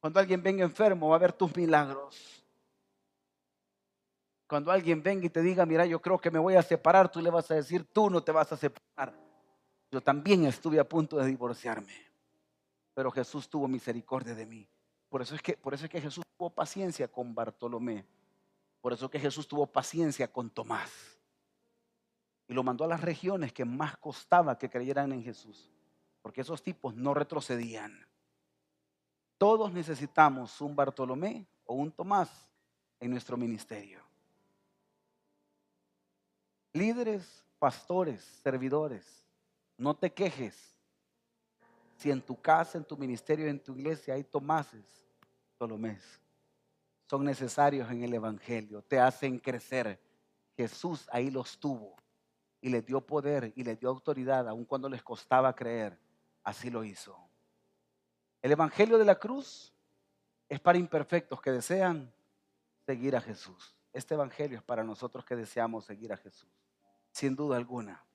[0.00, 2.44] Cuando alguien venga enfermo, va a ver tus milagros.
[4.46, 7.20] Cuando alguien venga y te diga, mira, yo creo que me voy a separar, tú
[7.20, 9.12] le vas a decir, tú no te vas a separar.
[9.90, 11.92] Yo también estuve a punto de divorciarme,
[12.94, 14.68] pero Jesús tuvo misericordia de mí.
[15.08, 18.04] Por eso es que, por eso es que Jesús tuvo paciencia con Bartolomé.
[18.80, 20.92] Por eso es que Jesús tuvo paciencia con Tomás.
[22.46, 25.75] Y lo mandó a las regiones que más costaba que creyeran en Jesús
[26.26, 28.04] porque esos tipos no retrocedían.
[29.38, 32.50] Todos necesitamos un Bartolomé o un Tomás
[32.98, 34.00] en nuestro ministerio.
[36.72, 39.24] Líderes, pastores, servidores,
[39.78, 40.74] no te quejes
[41.94, 45.06] si en tu casa, en tu ministerio, en tu iglesia hay Tomases,
[45.50, 46.20] Bartolomés.
[47.08, 50.00] Son necesarios en el Evangelio, te hacen crecer.
[50.56, 51.94] Jesús ahí los tuvo
[52.60, 56.04] y les dio poder y les dio autoridad, aun cuando les costaba creer
[56.46, 57.18] así lo hizo.
[58.40, 59.74] El Evangelio de la cruz
[60.48, 62.14] es para imperfectos que desean
[62.86, 63.76] seguir a Jesús.
[63.92, 66.48] Este Evangelio es para nosotros que deseamos seguir a Jesús,
[67.10, 68.06] sin duda alguna.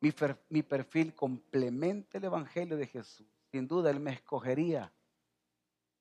[0.00, 3.26] Mi, perfil complementa el Evangelio de Jesús.
[3.50, 4.92] Sin duda, Él me escogería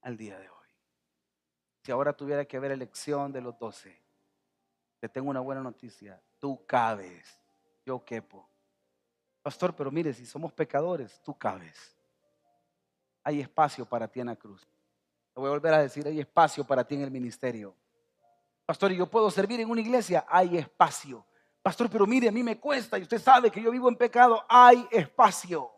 [0.02, 0.70] al día de hoy.
[1.84, 4.00] Si ahora tuviera que haber elección de los doce,
[5.00, 6.22] te tengo una buena noticia.
[6.38, 7.42] Tú cabes,
[7.86, 8.49] yo quepo.
[9.42, 11.96] Pastor, pero mire, si somos pecadores, tú cabes.
[13.24, 14.62] Hay espacio para ti en la cruz.
[15.34, 17.76] Te voy a volver a decir, hay espacio para ti en el ministerio.
[18.66, 20.26] Pastor, ¿y yo puedo servir en una iglesia?
[20.28, 21.26] Hay espacio.
[21.62, 24.44] Pastor, pero mire, a mí me cuesta y usted sabe que yo vivo en pecado.
[24.48, 25.72] Hay espacio.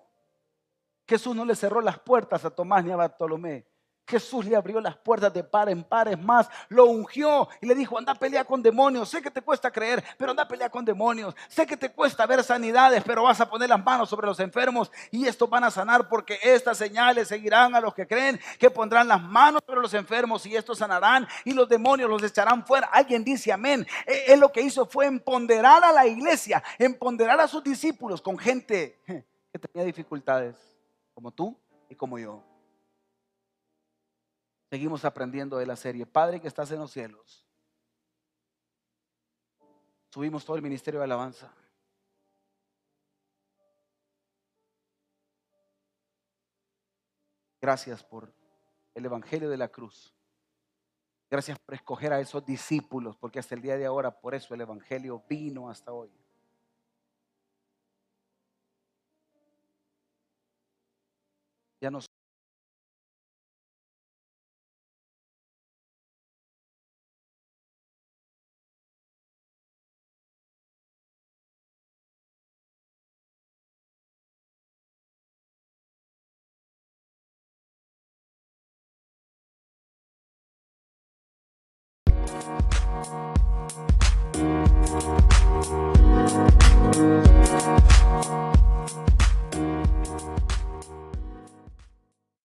[1.07, 3.65] Jesús no le cerró las puertas a Tomás ni a Bartolomé.
[4.11, 7.97] Jesús le abrió las puertas de par en pares más, lo ungió y le dijo,
[7.97, 9.07] anda a pelear con demonios.
[9.07, 11.33] Sé que te cuesta creer, pero anda a pelear con demonios.
[11.47, 14.91] Sé que te cuesta ver sanidades, pero vas a poner las manos sobre los enfermos
[15.11, 19.07] y estos van a sanar porque estas señales seguirán a los que creen que pondrán
[19.07, 22.87] las manos sobre los enfermos y estos sanarán y los demonios los echarán fuera.
[22.91, 23.87] Alguien dice amén.
[24.05, 28.37] E, él lo que hizo fue empoderar a la iglesia, empoderar a sus discípulos con
[28.37, 30.55] gente que tenía dificultades,
[31.13, 31.57] como tú
[31.89, 32.50] y como yo.
[34.71, 36.05] Seguimos aprendiendo de la serie.
[36.05, 37.45] Padre que estás en los cielos.
[40.09, 41.53] Subimos todo el ministerio de alabanza.
[47.59, 48.33] Gracias por
[48.95, 50.15] el Evangelio de la cruz.
[51.29, 54.61] Gracias por escoger a esos discípulos, porque hasta el día de ahora, por eso el
[54.61, 56.09] Evangelio vino hasta hoy.
[61.81, 62.10] Ya nos